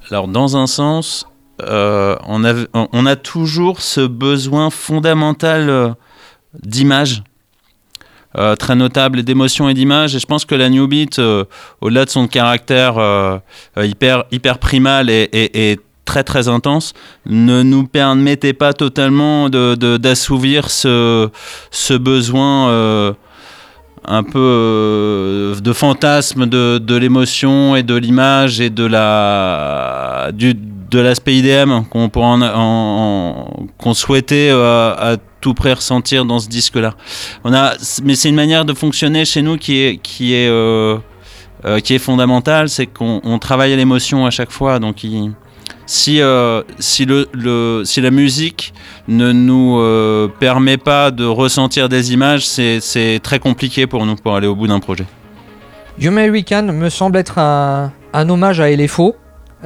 [0.10, 1.28] Alors, dans un sens,
[1.62, 5.90] euh, on, a, on, a, toujours ce besoin fondamental euh,
[6.64, 7.24] d'image.
[8.38, 10.16] Euh, très notable d'émotion et d'image.
[10.16, 11.22] Et je pense que la New Beat
[11.82, 12.96] au-delà de son caractère
[13.78, 16.94] hyper, hyper primal et, très très intense
[17.26, 21.30] ne nous permettait pas totalement d'assouvir ce,
[21.98, 23.16] besoin
[24.08, 30.54] un peu de fantasme de, l'émotion et de l'image et de la du,
[30.96, 36.96] de l'aspect IDM qu'on qu'on souhaitait euh, à tout près ressentir dans ce disque là
[37.44, 37.74] on a
[38.04, 40.98] mais c'est une manière de fonctionner chez nous qui est qui est euh,
[41.66, 44.80] euh, qui est fondamentale c'est qu'on travaille à l'émotion à chaque fois.
[44.80, 45.06] Donc
[45.86, 46.22] si,
[46.80, 48.74] si, le, si la musique
[49.08, 54.48] ne nous permet pas de ressentir des images, c'est très compliqué pour nous pour aller
[54.48, 55.06] au bout d'un projet.
[56.00, 59.16] You American me semble être un, un hommage à LFO,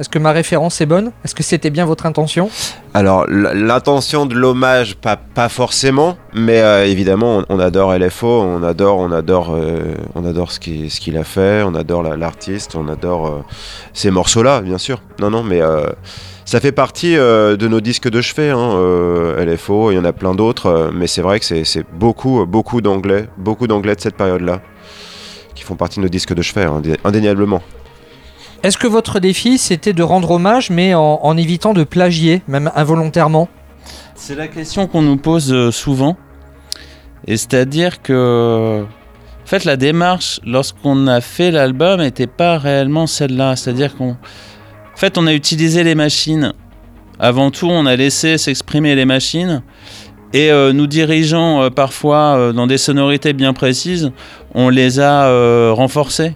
[0.00, 1.12] est-ce que ma référence est bonne?
[1.24, 2.48] Est-ce que c'était bien votre intention?
[2.94, 9.12] Alors, l'intention de l'hommage, pas, forcément, mais euh, évidemment, on, adore LFO, on adore, on
[9.12, 13.44] adore, euh, on adore ce qu'il a fait, on adore l'artiste, on adore euh,
[13.92, 15.02] ces morceaux-là, bien sûr.
[15.20, 15.60] Non, non, mais
[16.46, 18.78] ça fait partie de nos disques de chevet, hein,
[19.38, 23.28] LFO, il y en a plein d'autres, mais c'est vrai que c'est beaucoup, beaucoup d'anglais,
[23.36, 24.62] beaucoup d'anglais de cette période-là,
[25.54, 26.66] qui font partie de nos disques de chevet,
[27.04, 27.60] indéniablement.
[28.62, 33.48] Est-ce que votre défi, c'était de rendre hommage, mais en, évitant de plagier, même involontairement?
[34.14, 36.18] C'est la question qu'on nous pose euh, souvent.
[37.26, 43.56] Et c'est-à-dire que, en fait, la démarche, lorsqu'on a fait l'album, n'était pas réellement celle-là.
[43.56, 44.18] C'est-à-dire qu'on,
[44.94, 46.52] fait, on a utilisé les machines.
[47.18, 49.62] Avant tout, on a laissé s'exprimer les machines.
[50.32, 54.12] Et euh, nous dirigeant euh, parfois euh, dans des sonorités bien précises,
[54.54, 56.34] on les a renforcées.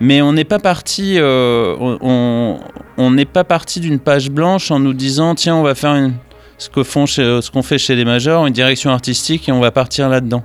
[0.00, 2.58] Mais on n'est pas parti, on
[2.98, 6.10] n'est pas parti d'une page blanche en nous disant tiens on va faire
[6.58, 9.70] ce que font ce qu'on fait chez les majors, une direction artistique et on va
[9.70, 10.44] partir là-dedans.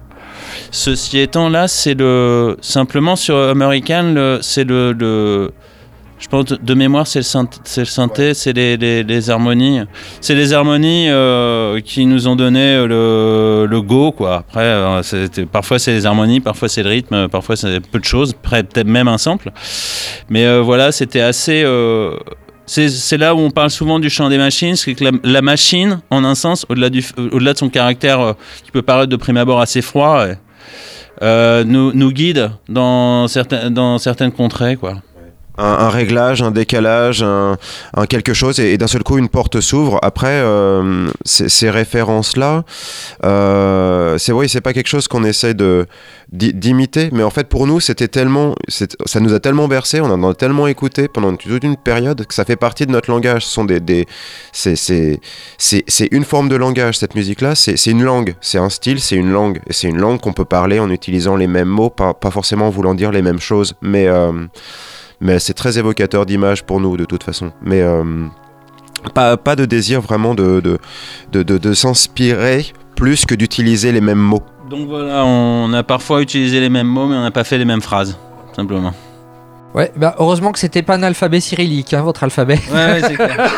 [0.71, 5.51] Ceci étant là, c'est le simplement sur American, c'est le
[6.19, 9.81] je pense de mémoire, c'est le, synthé, c'est les, harmonies.
[10.19, 14.43] C'est les harmonies euh, qui nous ont donné le, le go, quoi.
[14.49, 15.01] Après, euh,
[15.49, 19.07] parfois c'est les harmonies, parfois c'est le rythme, parfois c'est peu de choses, peut-être même
[19.07, 19.51] un sample.
[20.29, 21.65] Mais euh, voilà, c'était assez.
[22.65, 26.25] c'est là où on parle souvent du chant des machines, c'est que la, machine, en
[26.25, 26.87] un sens, au-delà
[27.31, 30.25] au de son caractère qui peut paraître de prime abord assez froid,
[31.21, 34.95] nous, nous guide dans, certains, dans certaines contrées, quoi.
[35.59, 37.57] Un, réglage, un décalage, un,
[38.07, 39.99] quelque chose, et, d'un seul coup une porte s'ouvre.
[40.01, 42.63] Après, euh, ces références-là,
[43.25, 45.85] euh, c'est vrai, c'est pas quelque chose qu'on essaie de
[46.31, 50.29] d'imiter, mais en fait pour nous c'était tellement, ça nous a tellement bercé, on en
[50.29, 53.47] a tellement écouté pendant toute une période que ça fait partie de notre langage.
[53.47, 54.05] Sont des, des
[54.51, 55.19] c'est
[56.11, 59.59] une forme de langage cette musique-là, c'est une langue, c'est un style, c'est une langue,
[59.71, 62.69] c'est une langue qu'on peut parler en utilisant les mêmes mots, pas, pas forcément en
[62.69, 64.31] voulant dire les mêmes choses, mais euh,
[65.21, 67.51] mais c'est très évocateur d'image pour nous de toute façon.
[67.61, 68.03] Mais euh,
[69.13, 70.79] pas, pas, de désir vraiment de, de,
[71.31, 72.65] de, de s'inspirer
[72.95, 74.43] plus que d'utiliser les mêmes mots.
[74.69, 77.65] Donc voilà, on a parfois utilisé les mêmes mots, mais on n'a pas fait les
[77.65, 78.17] mêmes phrases,
[78.55, 78.93] simplement.
[79.73, 82.59] Ouais, bah heureusement que c'était pas un alphabet cyrillique, hein, votre alphabet.
[82.71, 83.49] Ouais, c'est clair.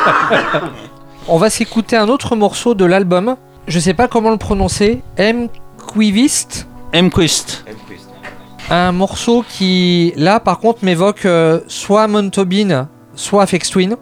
[1.27, 3.35] on va s'écouter un autre morceau de l'album.
[3.67, 5.01] Je sais pas comment le prononcer.
[5.17, 5.47] M.
[5.93, 6.67] Quivist.
[6.93, 7.09] M.
[7.09, 7.63] Quist
[8.71, 13.97] un morceau qui, là, par contre, m'évoque euh, soit Montobin, soit Afex Twin.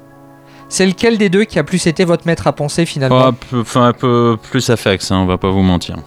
[0.70, 3.94] C'est lequel des deux qui a plus été votre maître à penser finalement Enfin, un
[3.94, 5.98] peu plus Afex, hein, on va pas vous mentir.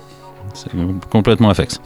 [0.54, 0.70] C'est
[1.10, 1.80] complètement Afex.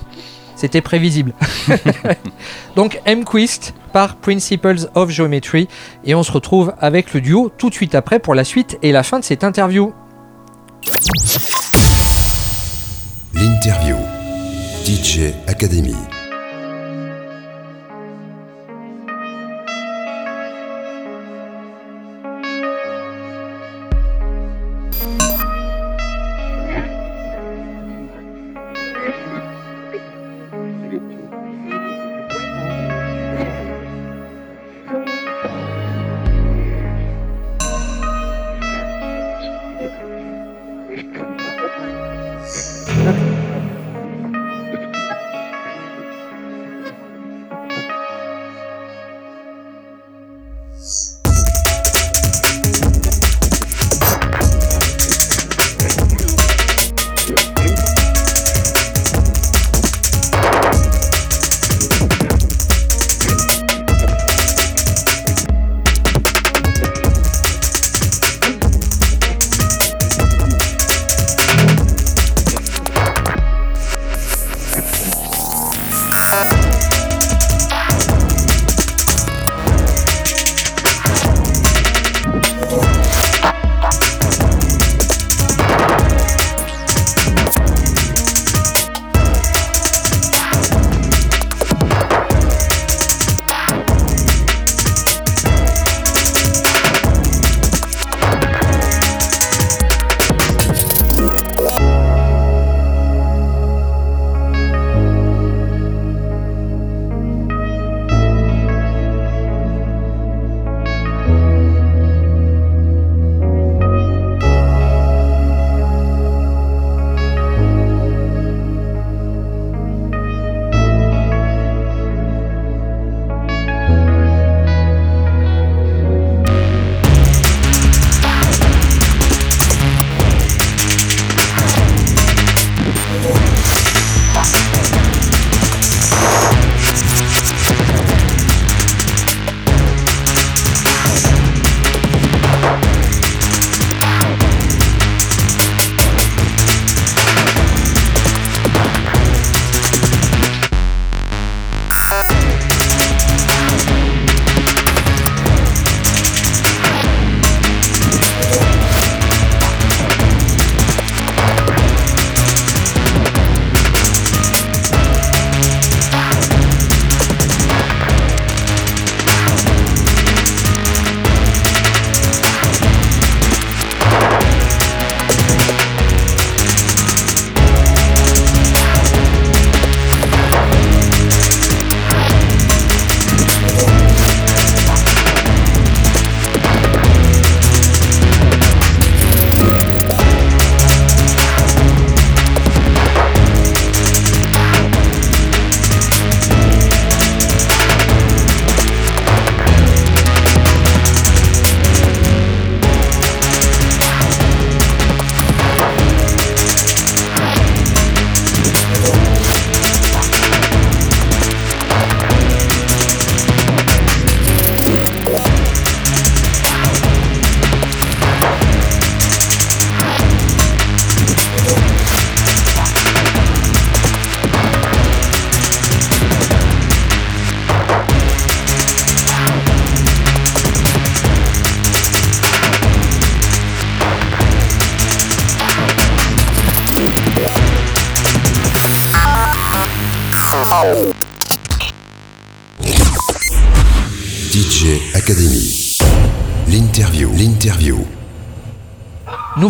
[0.54, 1.32] C'était prévisible.
[2.76, 5.68] Donc M-Quist par Principles of Geometry.
[6.04, 8.92] Et on se retrouve avec le duo tout de suite après pour la suite et
[8.92, 9.94] la fin de cette interview.
[13.34, 13.96] L'interview.
[14.84, 15.96] DJ Academy.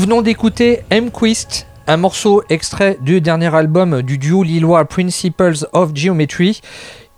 [0.07, 6.61] Venons d'écouter M-Quist, un morceau extrait du dernier album du duo lillois Principles of Geometry.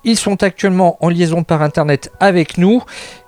[0.04, 2.82] Ils sont actuellement en liaison par internet avec nous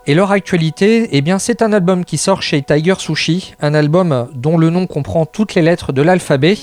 [0.06, 4.28] et leur actualité, eh bien, c'est un album qui sort chez Tiger Sushi, un album
[4.34, 6.56] dont le nom comprend toutes les lettres de l'alphabet.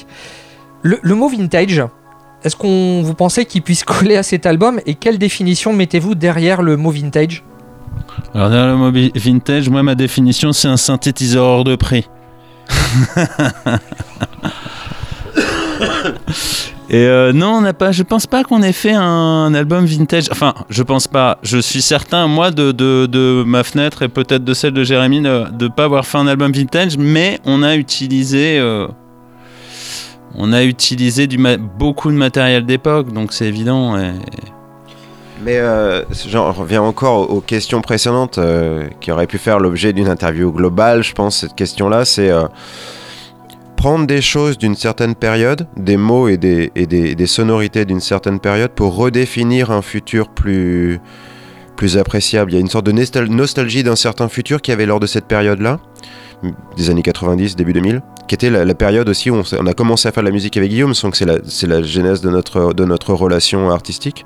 [0.82, 1.84] Le, le, mot vintage,
[2.44, 4.80] est-ce qu'on vous pensez qu'il puisse coller à cet album?
[4.88, 7.44] Et quelle définition mettez-vous derrière le mot vintage?
[8.34, 12.08] Alors derrière le mot vintage, moi ma définition c'est un synthétiseur hors de prix.
[16.90, 17.92] Et euh, non, on n'a pas.
[17.92, 20.30] Je pense pas qu'on ait fait un, album vintage.
[20.32, 21.38] Enfin, je pense pas.
[21.44, 25.48] Je suis certain, moi, de, de, ma fenêtre et peut-être de celle de Jérémy, de
[25.60, 28.58] ne pas avoir fait un album vintage, mais on a utilisé.
[28.58, 28.88] Euh,
[30.36, 31.38] on a utilisé du
[31.78, 33.98] beaucoup de matériel d'époque, donc c'est évident.
[35.44, 40.08] Mais euh, j'en reviens encore aux questions précédentes euh, qui auraient pu faire l'objet d'une
[40.08, 41.04] interview globale.
[41.04, 42.48] Je pense cette question-là, c'est euh,
[43.76, 48.72] prendre des choses d'une certaine période, des mots et des, des, sonorités d'une certaine période
[48.72, 51.00] pour redéfinir un futur plus,
[51.76, 52.52] plus appréciable.
[52.52, 55.26] Il y a une sorte de nostalgie d'un certain futur qui avait lors de cette
[55.26, 55.80] période-là,
[56.76, 60.12] des années 90, début 2000, qui était la, période aussi où on, a commencé à
[60.12, 61.38] faire de la musique avec Guillaume, donc c'est la,
[61.68, 64.26] la genèse de notre, de notre relation artistique.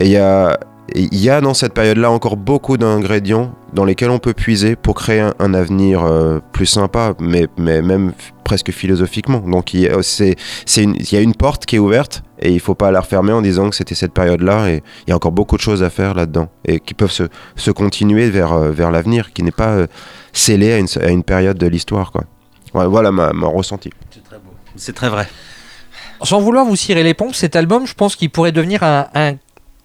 [0.00, 0.58] Et il y a,
[0.94, 4.94] il y a dans cette période-là encore beaucoup d'ingrédients dans lesquels on peut puiser pour
[4.94, 8.12] créer un, un avenir euh, plus sympa, mais, mais même
[8.44, 9.40] presque philosophiquement.
[9.40, 12.22] Donc il y, a, c'est, c'est une, il y a une porte qui est ouverte
[12.38, 14.68] et il faut pas la refermer en disant que c'était cette période-là.
[14.68, 17.24] Et il y a encore beaucoup de choses à faire là-dedans et qui peuvent se,
[17.56, 19.86] se continuer vers, euh, vers l'avenir, qui n'est pas euh,
[20.32, 22.12] scellé à une, à une période de l'histoire.
[22.12, 22.24] Quoi.
[22.72, 23.90] Voilà ma, ma ressenti.
[24.10, 24.52] C'est très beau.
[24.76, 25.26] C'est très vrai.
[26.22, 29.34] Sans vouloir vous cirer les pompes, cet album, je pense qu'il pourrait devenir un, un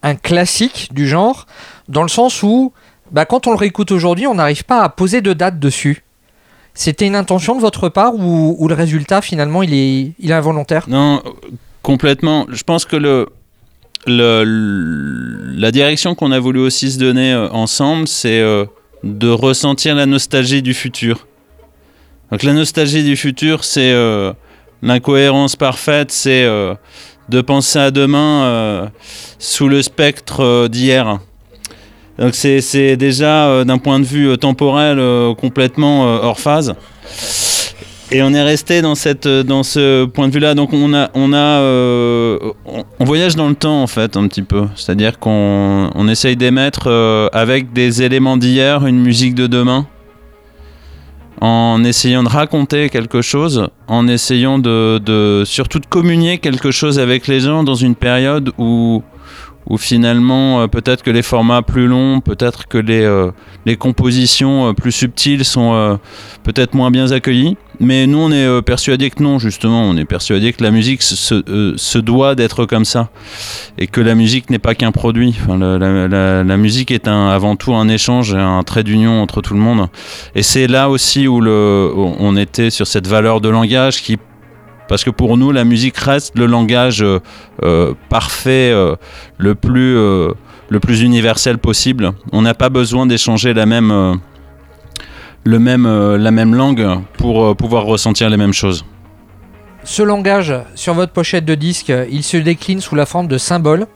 [0.03, 1.47] un classique du genre,
[1.89, 2.73] dans le sens où,
[3.11, 6.03] bah, quand on le réécoute aujourd'hui, on n'arrive pas à poser de date dessus.
[6.73, 10.33] C'était une intention de votre part ou, ou, le résultat finalement il est, il est
[10.33, 10.85] involontaire?
[10.87, 11.21] Non,
[11.81, 12.45] complètement.
[12.49, 13.27] Je pense que le,
[14.07, 18.65] le la direction qu'on a voulu aussi se donner euh, ensemble, c'est euh,
[19.03, 21.27] de ressentir la nostalgie du futur.
[22.31, 24.31] Donc la nostalgie du futur, c'est euh,
[24.81, 26.47] l'incohérence parfaite, c'est
[27.31, 28.85] de penser à demain euh,
[29.39, 31.19] sous le spectre euh, d'hier.
[32.19, 34.99] Donc c'est déjà euh, d'un point de vue temporel
[35.35, 36.75] complètement hors phase.
[38.13, 40.53] Et on est resté dans, cette, dans ce point de vue-là.
[40.53, 41.61] Donc on a, on a,
[42.99, 44.65] on, voyage dans le temps en fait un petit peu.
[44.75, 46.89] C'est-à-dire qu'on on essaye d'émettre
[47.31, 49.87] avec des éléments d'hier une musique de demain
[51.41, 57.27] en essayant de raconter quelque chose, en essayant de, surtout de communier quelque chose avec
[57.27, 59.01] les gens dans une période où,
[59.67, 63.31] où finalement euh, peut-être que les formats plus longs, peut-être que les, euh,
[63.65, 65.99] les compositions euh, plus subtiles sont
[66.43, 67.57] peut-être moins bien accueillies.
[67.79, 69.83] Mais nous, on est persuadé que non, justement.
[69.83, 73.09] On est persuadé que la musique se, doit d'être comme ça.
[73.79, 75.35] Et que la musique n'est pas qu'un produit.
[75.49, 79.87] La, musique est avant tout un échange, un trait d'union entre tout le monde.
[80.35, 84.17] Et c'est là aussi où on était sur cette valeur de langage qui
[84.91, 87.21] parce que pour nous, la musique reste le langage euh,
[87.63, 88.97] euh, parfait, euh,
[89.37, 92.11] le, plus, le plus universel possible.
[92.33, 94.19] On n'a pas besoin d'échanger la même,
[95.45, 96.85] le même, la même langue
[97.17, 98.83] pour pouvoir ressentir les mêmes choses.
[99.85, 103.87] Ce langage, sur votre pochette de disque, il se décline sous la forme de symboles.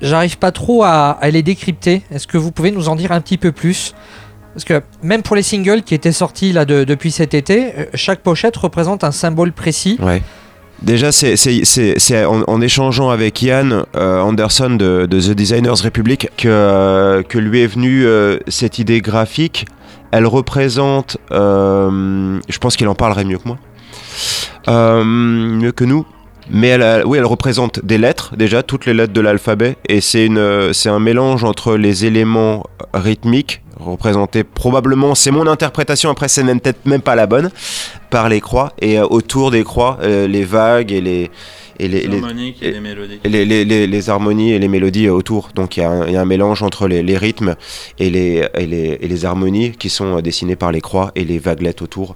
[0.00, 2.00] J'arrive pas trop à, à les décrypter.
[2.10, 3.94] Est-ce que vous pouvez nous en dire un petit peu plus?
[4.54, 8.20] Parce que même pour les singles qui étaient sortis là de, depuis cet été, chaque
[8.20, 9.98] pochette représente un symbole précis.
[10.00, 10.22] Ouais.
[10.82, 17.22] Déjà, c'est en, en, échangeant avec Ian euh, Anderson de, The Designers Republic que, euh,
[17.22, 19.66] que lui est venue euh, cette idée graphique.
[20.10, 23.58] Elle représente, euh, je pense qu'il en parlerait mieux que moi,
[24.68, 26.06] euh, mieux que nous.
[26.50, 29.76] Mais elle oui, elle représente des lettres, déjà, toutes les lettres de l'alphabet.
[29.88, 36.42] Et c'est un mélange entre les éléments rythmiques représenté probablement, c'est mon interprétation, après c'est
[36.42, 37.50] même peut-être même pas la bonne,
[38.10, 41.30] par les croix, et euh, autour des croix, euh, les vagues et les...
[41.80, 43.20] Et les, les, harmoniques et, et les mélodies.
[43.24, 45.50] Les, les, les, les, harmonies et les mélodies autour.
[45.56, 47.56] Donc il y, y, a un mélange entre les, rythmes
[47.98, 51.40] et les, et, les, et les harmonies qui sont dessinées par les croix et les
[51.40, 52.14] vaguelettes autour.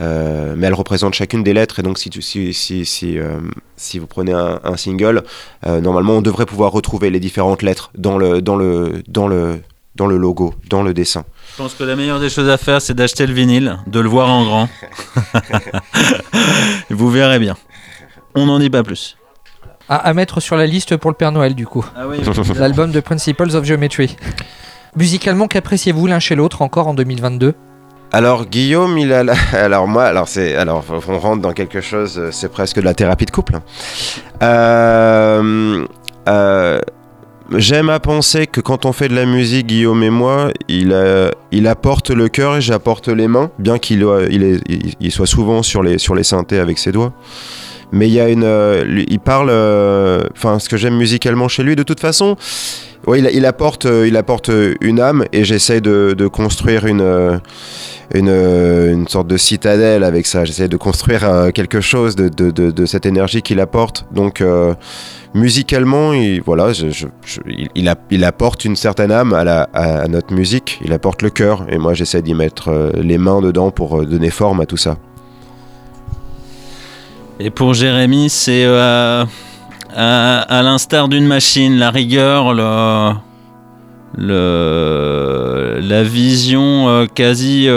[0.00, 1.80] Euh, mais elles représentent chacune des lettres.
[1.80, 3.40] Et donc si, tu, si, si, si, euh,
[3.76, 5.22] si vous prenez un, un single,
[5.66, 9.60] euh, normalement on devrait pouvoir retrouver les différentes lettres dans le, dans le, dans le,
[9.94, 11.24] dans le logo, dans le dessin.
[11.52, 14.08] Je pense que la meilleure des choses à faire, c'est d'acheter le vinyle, de le
[14.08, 14.68] voir en grand.
[16.90, 17.56] Vous verrez bien.
[18.34, 19.16] On n'en dit pas plus.
[19.88, 21.84] À, à, mettre sur la liste pour le Père Noël, du coup.
[21.96, 22.18] Ah oui.
[22.58, 24.16] L'album de Principles of Geometry.
[24.96, 27.54] Musicalement, qu'appréciez-vous l'un chez l'autre encore en 2022
[28.12, 29.34] Alors Guillaume, il a la...
[29.52, 33.26] alors moi, alors c'est alors on rentre dans quelque chose, c'est presque de la thérapie
[33.26, 33.58] de couple.
[34.42, 35.84] Euh,
[36.28, 36.80] euh,
[37.52, 40.94] J'aime à penser que quand on fait de la musique, Guillaume et moi, il,
[41.66, 44.04] apporte le cœur et j'apporte les mains, bien qu'il
[45.10, 47.12] soit souvent sur les, sur synthés avec ses doigts.
[47.92, 52.36] Mais il euh, parle, euh, enfin ce que j'aime musicalement chez lui, de toute façon,
[53.14, 57.40] il, apporte, euh, une âme et j'essaie de, construire une,
[59.06, 60.46] sorte de citadelle avec ça.
[60.46, 64.06] J'essaie de construire quelque chose de, de, cette énergie qu'il apporte.
[64.12, 64.42] Donc
[65.34, 66.72] musicalement, il, voilà,
[67.74, 69.68] il, apporte une certaine âme à, la,
[70.08, 70.80] notre musique.
[70.84, 74.06] Il apporte le cœur et moi j'essaie d'y mettre euh, les mains dedans pour euh,
[74.06, 74.96] donner forme à tout ça.
[77.40, 79.24] Et pour Jérémy, c'est euh,
[79.94, 83.22] à, l'instar d'une machine, la rigueur, la
[86.04, 87.68] vision quasi.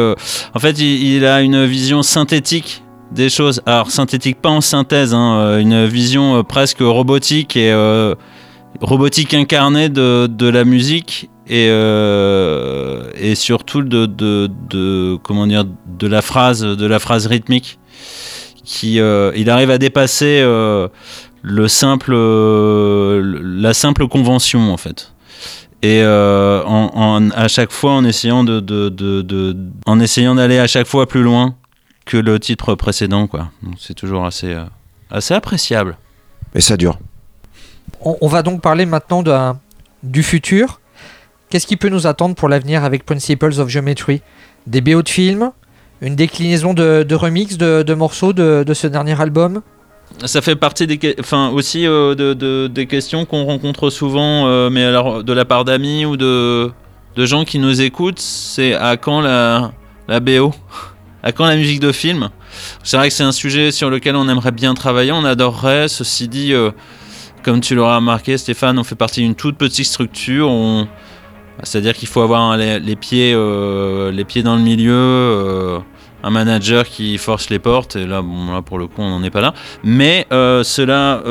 [0.54, 3.62] en fait, il a une vision synthétique des choses.
[3.66, 8.16] Alors, synthétique, pas en synthèse, hein, euh, une vision euh, presque robotique et euh,
[8.82, 11.30] robotique incarnée de, de la musique.
[11.50, 17.80] Et, et surtout de, de, de comment dire de la phrase de la phrase rythmique
[18.66, 25.14] qui il arrive à dépasser le simple la simple convention en fait
[25.82, 29.56] et en, à chaque fois en essayant de-
[29.86, 31.56] en essayant d'aller à chaque fois plus loin
[32.08, 33.50] que le titre précédent quoi.
[33.78, 34.64] C'est toujours assez euh,
[35.12, 35.98] assez appréciable.
[36.56, 36.98] Et ça dure.
[38.02, 39.24] on, on va donc parler maintenant
[40.02, 40.80] du futur.
[41.50, 44.22] Qu'est-ce qui peut nous attendre pour l'avenir avec Principles of Geometry?
[44.66, 45.52] Des BO de films?
[46.02, 49.62] Une déclinaison de, de remix de, de morceaux de, de ce dernier album?
[50.26, 54.70] Ça fait partie des, enfin aussi euh, de, de- des questions qu'on rencontre souvent, euh,
[54.70, 56.72] mais alors de la part d'amis ou de,
[57.16, 59.72] de gens qui nous écoutent, c'est à quand la,
[60.08, 60.54] la BO,
[61.23, 62.30] à quand la musique de film?
[62.84, 65.88] C'est vrai que c'est un sujet sur lequel on aimerait bien travailler, on adorerait.
[65.88, 66.72] Ceci dit, euh,
[67.44, 70.49] comme tu l'auras remarqué, Stéphane, on fait partie d'une toute petite structure.
[70.49, 70.88] On,
[71.64, 74.94] c'est-à-dire qu'il faut avoir les, les pieds, euh, les pieds dans le milieu.
[74.94, 75.80] euh,
[76.23, 79.23] un manager qui force les portes et là, bon, là pour le coup on n'en
[79.23, 79.53] est pas là
[79.84, 81.22] mais cela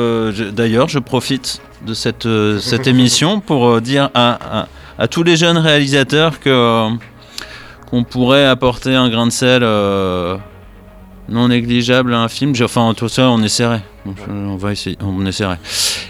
[0.53, 2.25] d'ailleurs je profite de cette,
[2.61, 6.87] cette émission pour dire à, à- à tous les jeunes réalisateurs que
[7.89, 10.37] qu'on pourrait apporter un grain de sel euh,
[11.29, 12.53] non négligeable à un film.
[12.61, 13.83] Enfin tout ça on essaierait.
[14.29, 15.59] On va essayer on essaierait.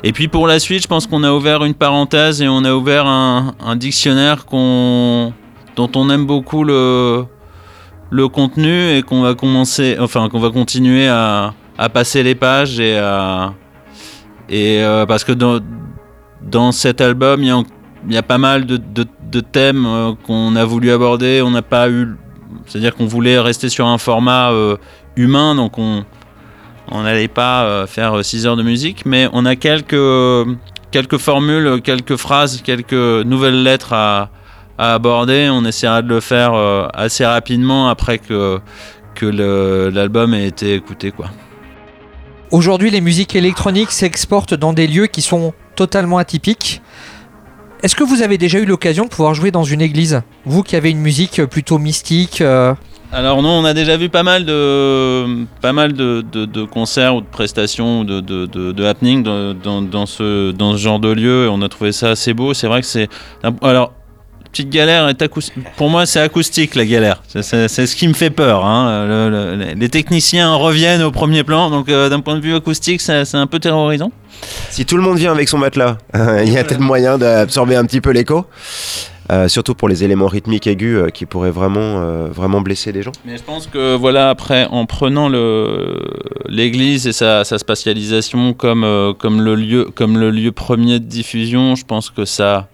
[0.03, 2.73] Et puis pour la suite je pense qu'on a ouvert une parenthèse et on a
[2.73, 7.27] ouvert un, dictionnaire dont on aime beaucoup le
[8.27, 11.53] contenu et qu'on va commencer, enfin qu'on va continuer à,
[11.93, 13.47] passer les pages et euh,
[15.05, 15.59] parce que dans
[16.41, 17.61] dans cet album il y a,
[18.05, 21.89] il y a pas mal de, thèmes euh, qu'on a voulu aborder, on n'a pas
[21.89, 22.15] eu,
[22.65, 24.77] c'est-à-dire qu'on voulait rester sur un format euh,
[25.15, 26.03] humain, donc on
[26.91, 29.97] n'allait pas euh, faire 6 heures de musique, mais on a quelques
[31.17, 34.29] formules, quelques phrases, quelques nouvelles lettres à
[34.77, 35.49] aborder.
[35.51, 36.53] On essaiera de le faire
[36.93, 38.59] assez rapidement après que,
[39.21, 41.11] l'album ait été écouté.
[42.51, 46.81] Aujourd'hui, les musiques électroniques s'exportent dans des lieux qui sont totalement atypiques.
[47.83, 50.75] Est-ce que vous avez déjà eu l'occasion de pouvoir jouer dans une église Vous qui
[50.75, 52.73] avez une musique plutôt mystique euh,
[53.11, 57.27] Alors non, on a déjà vu pas mal de, pas mal de, concerts ou de
[57.27, 61.49] prestations ou de, de, happenings dans, dans, dans ce, dans ce genre de lieu et
[61.49, 62.55] on a trouvé ça assez beau.
[62.55, 63.09] C'est vrai que c'est...
[63.61, 63.93] Alors,
[64.51, 65.23] petite galère est
[65.77, 67.21] Pour moi, c'est acoustique la galère.
[67.27, 68.65] C'est- ce qui me fait peur.
[68.65, 69.05] hein.
[69.07, 73.01] Le- le- les techniciens reviennent au premier plan, donc euh, d'un point de vue acoustique,
[73.01, 74.11] c'est un peu terrorisant.
[74.69, 75.97] Si tout le monde vient avec son matelas,
[76.45, 78.45] il y a peut-être moyen d'absorber un petit peu l'écho.
[79.29, 83.01] Euh, surtout pour les éléments rythmiques aigus euh, qui pourraient vraiment, euh, vraiment blesser les
[83.03, 83.11] gens.
[83.25, 85.27] Mais je pense que voilà, après, en prenant
[86.47, 88.85] l'église et sa, sa spatialisation comme,
[89.19, 92.67] comme, le lieu, comme le lieu premier de diffusion, je pense que ça,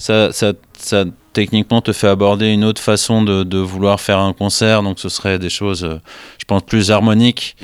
[0.00, 1.04] ça, ça, ça
[1.34, 4.82] techniquement te fait aborder une autre façon de, de vouloir faire un concert.
[4.82, 6.00] Donc ce serait des choses, euh,
[6.38, 7.54] je pense, plus harmoniques,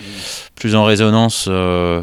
[0.54, 2.02] plus en résonance, euh,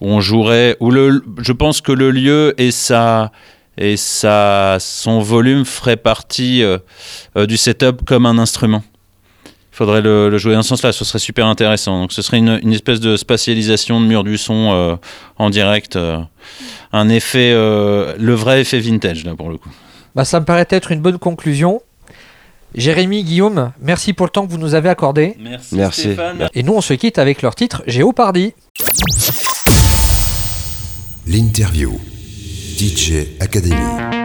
[0.00, 3.30] où on jouerait, où le, je pense que le lieu et sa
[3.76, 6.78] et ça, son volume ferait partie euh,
[7.46, 8.84] du setup comme un instrument.
[9.74, 11.98] Il faudrait le, le jouer dans ce sens-là, ce serait super intéressant.
[12.02, 14.94] Donc ce serait une, une espèce de spatialisation de mur du son euh,
[15.36, 16.18] en direct, euh,
[16.92, 19.70] un effet, euh, le vrai effet vintage là pour le coup.
[20.14, 21.82] bah, Ça me paraît être une bonne conclusion.
[22.76, 25.34] Jérémy, Guillaume, merci pour le temps que vous nous avez accordé.
[25.40, 26.00] Merci, Merci.
[26.02, 26.48] Stéphane.
[26.54, 28.54] Et nous, on se quitte avec leur titre Géopardy.
[31.26, 31.98] L'interview.
[32.78, 34.23] DJ Academy.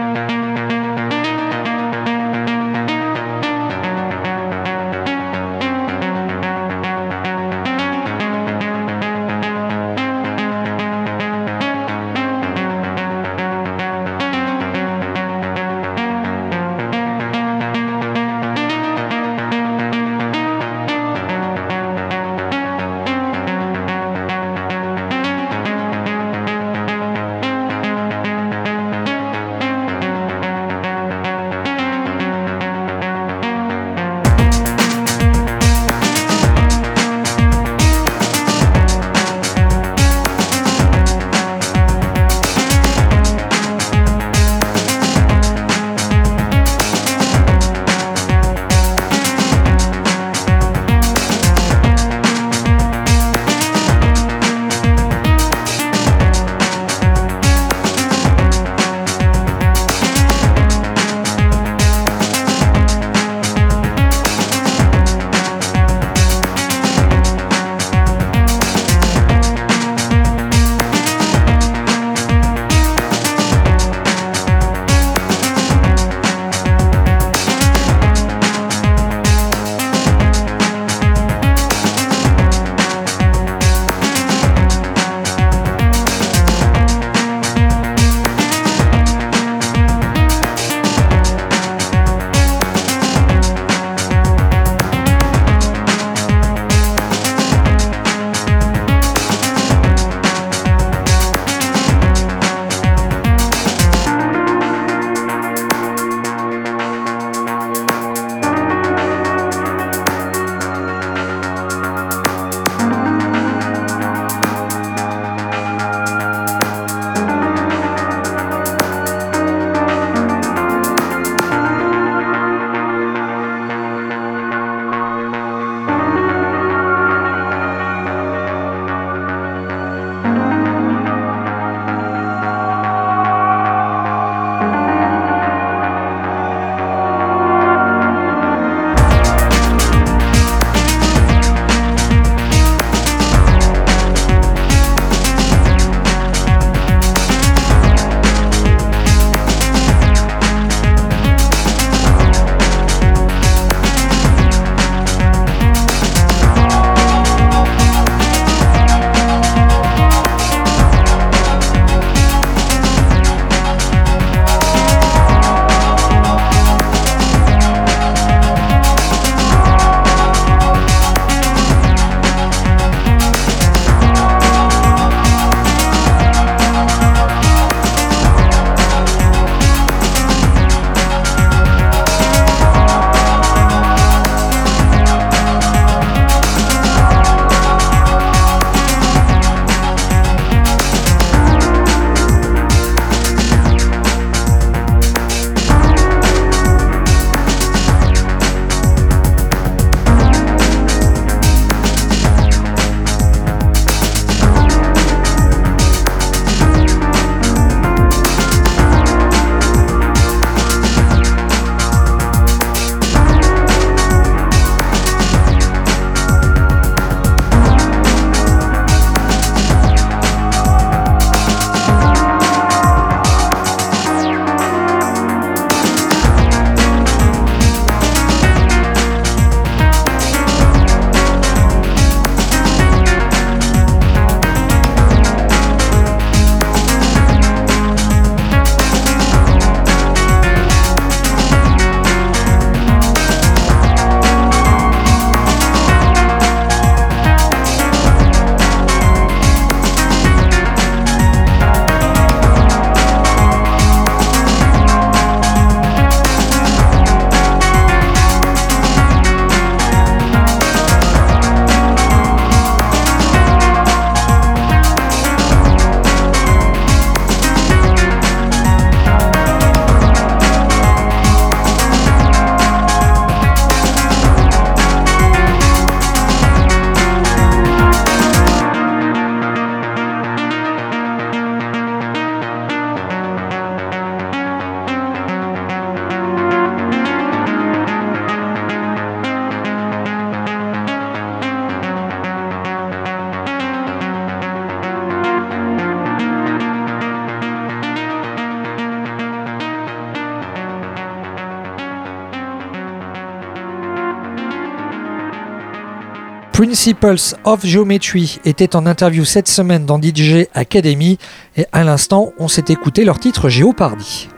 [306.70, 311.18] Principles of Geometry était en interview cette semaine dans DJ Academy
[311.56, 314.28] et à l'instant on s'est écouté leur titre Géopardy.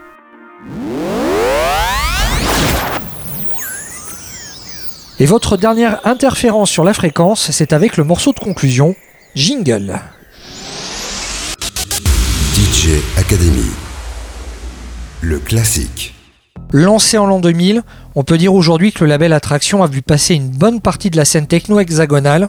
[5.19, 8.97] Et votre dernière interférence sur la fréquence, c'est avec le morceau de conclusion,
[9.35, 10.01] Jingle.
[12.55, 13.69] DJ Academy.
[15.21, 16.15] Le classique.
[16.73, 17.83] Lancé en l'an 2000,
[18.15, 21.17] on peut dire aujourd'hui que le label Attraction a vu passer une bonne partie de
[21.17, 22.49] la scène techno hexagonale.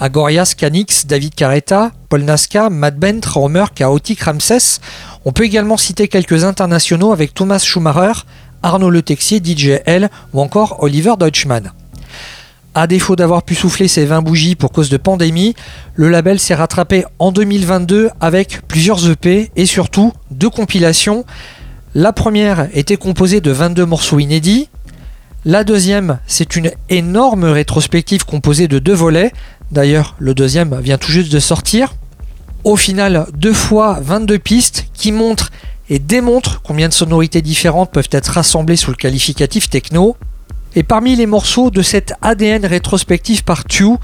[0.00, 4.80] Agorias, Canix, David Carretta, Paul Nasca, Matt Bent, Romer, Chaotic, Ramsès.
[5.24, 8.24] On peut également citer quelques internationaux avec Thomas Schumacher,
[8.62, 11.72] Arnaud Le Texier, DJ L ou encore Oliver Deutschmann.
[12.74, 15.54] À défaut d'avoir pu souffler ses 20 bougies pour cause de pandémie,
[15.94, 21.24] le label s'est rattrapé en 2022 avec plusieurs EP et surtout deux compilations.
[21.94, 24.68] La première était composée de 22 morceaux inédits.
[25.48, 29.32] La deuxième, c'est une énorme rétrospective composée de deux volets.
[29.70, 31.94] D'ailleurs, le deuxième vient tout juste de sortir.
[32.64, 35.52] Au final, deux fois 22 pistes qui montrent
[35.88, 40.16] et démontrent combien de sonorités différentes peuvent être rassemblées sous le qualificatif techno.
[40.74, 43.98] Et parmi les morceaux de cette ADN rétrospective par Tew,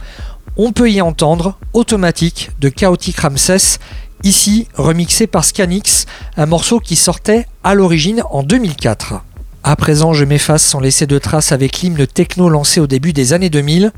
[0.57, 3.81] on peut y entendre Automatique de Chaotic Ramses,
[4.23, 6.07] ici remixé par Scanix,
[6.37, 9.23] un morceau qui sortait à l'origine en 2004.
[9.65, 13.33] À présent, je m'efface sans laisser de traces avec l'hymne techno lancé au début des
[13.33, 13.93] années 2000.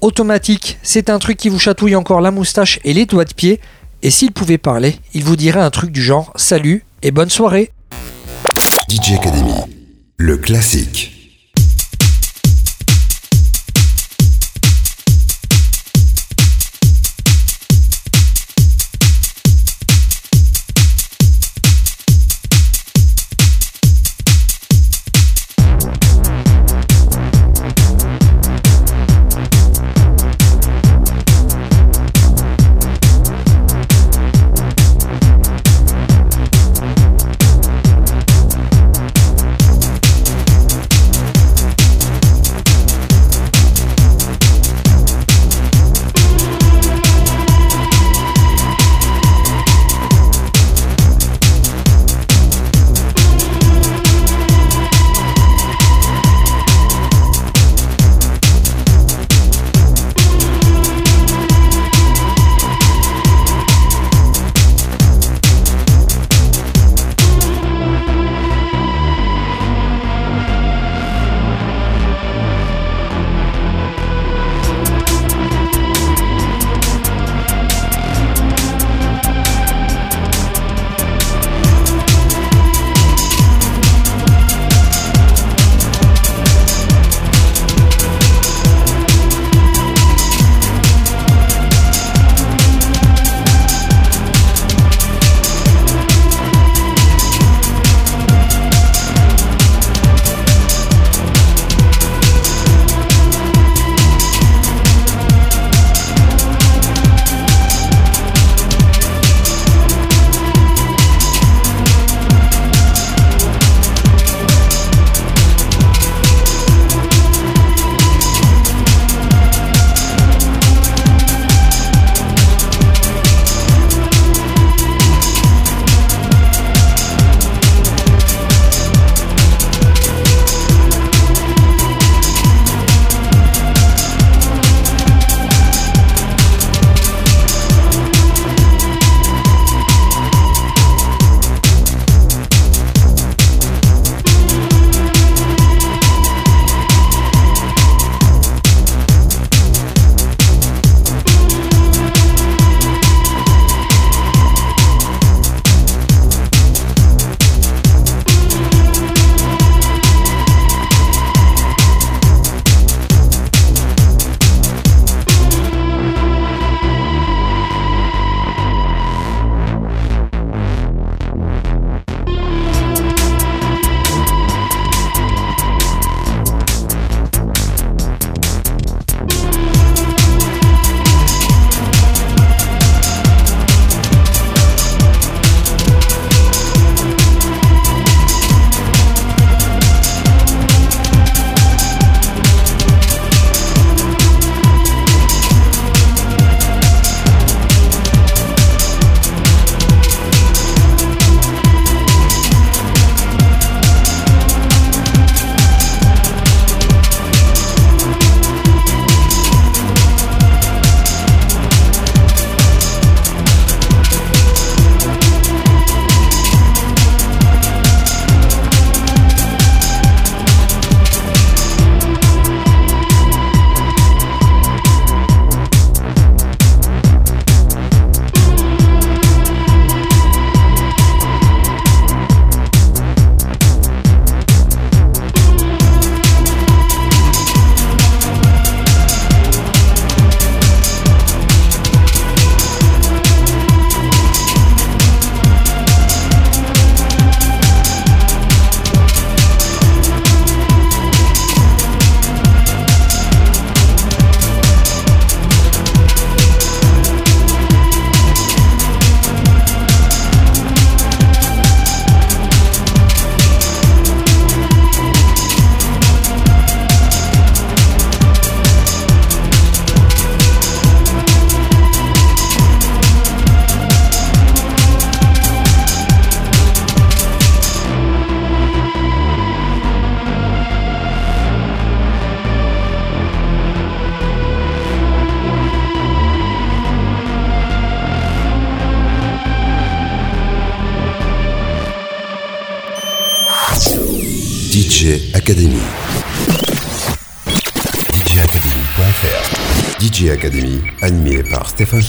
[0.00, 3.60] Automatique, c'est un truc qui vous chatouille encore la moustache et les doigts de pied,
[4.02, 7.70] et s'il pouvait parler, il vous dirait un truc du genre Salut et bonne soirée.
[8.88, 9.52] DJ Academy.
[10.16, 11.19] Le classique.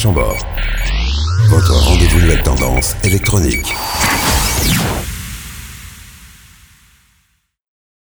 [0.10, 0.41] Par